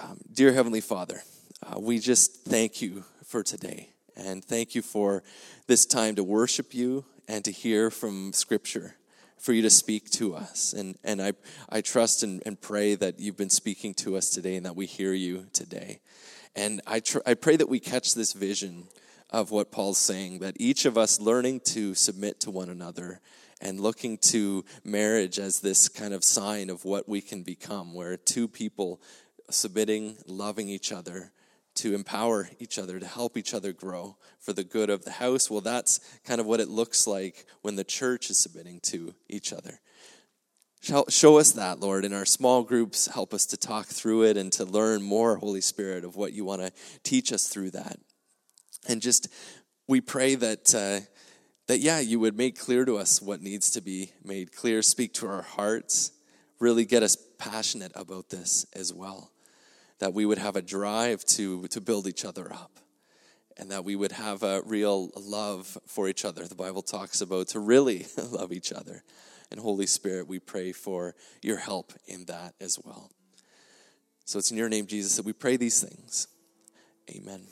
Um, 0.00 0.20
dear 0.32 0.52
Heavenly 0.52 0.80
Father, 0.80 1.20
uh, 1.64 1.80
we 1.80 1.98
just 1.98 2.44
thank 2.44 2.80
you 2.80 3.02
for 3.24 3.42
today, 3.42 3.88
and 4.16 4.44
thank 4.44 4.76
you 4.76 4.82
for 4.82 5.24
this 5.66 5.84
time 5.84 6.14
to 6.14 6.22
worship 6.22 6.74
you 6.74 7.04
and 7.26 7.44
to 7.44 7.50
hear 7.50 7.90
from 7.90 8.32
Scripture. 8.32 8.94
For 9.38 9.52
you 9.52 9.62
to 9.62 9.70
speak 9.70 10.10
to 10.10 10.34
us. 10.34 10.72
And, 10.72 10.96
and 11.04 11.20
I, 11.20 11.32
I 11.68 11.80
trust 11.80 12.22
and, 12.22 12.42
and 12.46 12.60
pray 12.60 12.94
that 12.94 13.20
you've 13.20 13.36
been 13.36 13.50
speaking 13.50 13.94
to 13.94 14.16
us 14.16 14.30
today 14.30 14.56
and 14.56 14.66
that 14.66 14.76
we 14.76 14.86
hear 14.86 15.12
you 15.12 15.46
today. 15.52 16.00
And 16.54 16.80
I, 16.86 17.00
tr- 17.00 17.18
I 17.26 17.34
pray 17.34 17.56
that 17.56 17.68
we 17.68 17.80
catch 17.80 18.14
this 18.14 18.32
vision 18.32 18.84
of 19.30 19.50
what 19.50 19.70
Paul's 19.70 19.98
saying 19.98 20.38
that 20.38 20.56
each 20.58 20.84
of 20.84 20.96
us 20.96 21.20
learning 21.20 21.60
to 21.60 21.94
submit 21.94 22.40
to 22.40 22.50
one 22.50 22.70
another 22.70 23.20
and 23.60 23.80
looking 23.80 24.18
to 24.18 24.64
marriage 24.84 25.38
as 25.38 25.60
this 25.60 25.88
kind 25.88 26.14
of 26.14 26.24
sign 26.24 26.70
of 26.70 26.84
what 26.84 27.08
we 27.08 27.20
can 27.20 27.42
become, 27.42 27.94
where 27.94 28.16
two 28.16 28.46
people 28.48 29.00
submitting, 29.50 30.16
loving 30.26 30.68
each 30.68 30.92
other, 30.92 31.32
to 31.76 31.94
empower 31.94 32.48
each 32.58 32.78
other, 32.78 32.98
to 32.98 33.06
help 33.06 33.36
each 33.36 33.54
other 33.54 33.72
grow 33.72 34.16
for 34.38 34.52
the 34.52 34.64
good 34.64 34.90
of 34.90 35.04
the 35.04 35.12
house. 35.12 35.50
Well, 35.50 35.60
that's 35.60 36.00
kind 36.24 36.40
of 36.40 36.46
what 36.46 36.60
it 36.60 36.68
looks 36.68 37.06
like 37.06 37.46
when 37.62 37.76
the 37.76 37.84
church 37.84 38.30
is 38.30 38.38
submitting 38.38 38.80
to 38.84 39.14
each 39.28 39.52
other. 39.52 39.80
Show 41.08 41.38
us 41.38 41.52
that, 41.52 41.80
Lord, 41.80 42.04
in 42.04 42.12
our 42.12 42.24
small 42.24 42.62
groups. 42.62 43.06
Help 43.06 43.34
us 43.34 43.46
to 43.46 43.56
talk 43.56 43.86
through 43.86 44.24
it 44.24 44.36
and 44.36 44.52
to 44.52 44.64
learn 44.64 45.02
more, 45.02 45.36
Holy 45.36 45.60
Spirit, 45.60 46.04
of 46.04 46.16
what 46.16 46.32
you 46.32 46.44
want 46.44 46.62
to 46.62 46.72
teach 47.02 47.32
us 47.32 47.48
through 47.48 47.70
that. 47.72 47.98
And 48.88 49.02
just, 49.02 49.28
we 49.88 50.00
pray 50.00 50.36
that, 50.36 50.74
uh, 50.74 51.00
that, 51.66 51.80
yeah, 51.80 51.98
you 51.98 52.20
would 52.20 52.36
make 52.36 52.58
clear 52.58 52.84
to 52.84 52.98
us 52.98 53.20
what 53.20 53.42
needs 53.42 53.70
to 53.72 53.80
be 53.80 54.12
made 54.22 54.54
clear, 54.54 54.80
speak 54.80 55.12
to 55.14 55.26
our 55.26 55.42
hearts, 55.42 56.12
really 56.60 56.84
get 56.84 57.02
us 57.02 57.16
passionate 57.38 57.92
about 57.96 58.30
this 58.30 58.66
as 58.72 58.94
well 58.94 59.32
that 59.98 60.14
we 60.14 60.26
would 60.26 60.38
have 60.38 60.56
a 60.56 60.62
drive 60.62 61.24
to, 61.24 61.66
to 61.68 61.80
build 61.80 62.06
each 62.06 62.24
other 62.24 62.52
up 62.52 62.78
and 63.56 63.70
that 63.70 63.84
we 63.84 63.96
would 63.96 64.12
have 64.12 64.42
a 64.42 64.62
real 64.62 65.10
love 65.16 65.78
for 65.86 66.08
each 66.08 66.24
other. 66.24 66.44
The 66.46 66.54
Bible 66.54 66.82
talks 66.82 67.20
about 67.20 67.48
to 67.48 67.60
really 67.60 68.06
love 68.30 68.52
each 68.52 68.72
other. 68.72 69.02
And 69.50 69.60
Holy 69.60 69.86
Spirit, 69.86 70.28
we 70.28 70.38
pray 70.38 70.72
for 70.72 71.14
your 71.42 71.56
help 71.56 71.92
in 72.06 72.24
that 72.26 72.54
as 72.60 72.78
well. 72.84 73.10
So 74.24 74.38
it's 74.38 74.50
in 74.50 74.56
your 74.56 74.68
name, 74.68 74.86
Jesus, 74.86 75.16
that 75.16 75.24
we 75.24 75.32
pray 75.32 75.56
these 75.56 75.80
things. 75.80 76.26
Amen. 77.10 77.46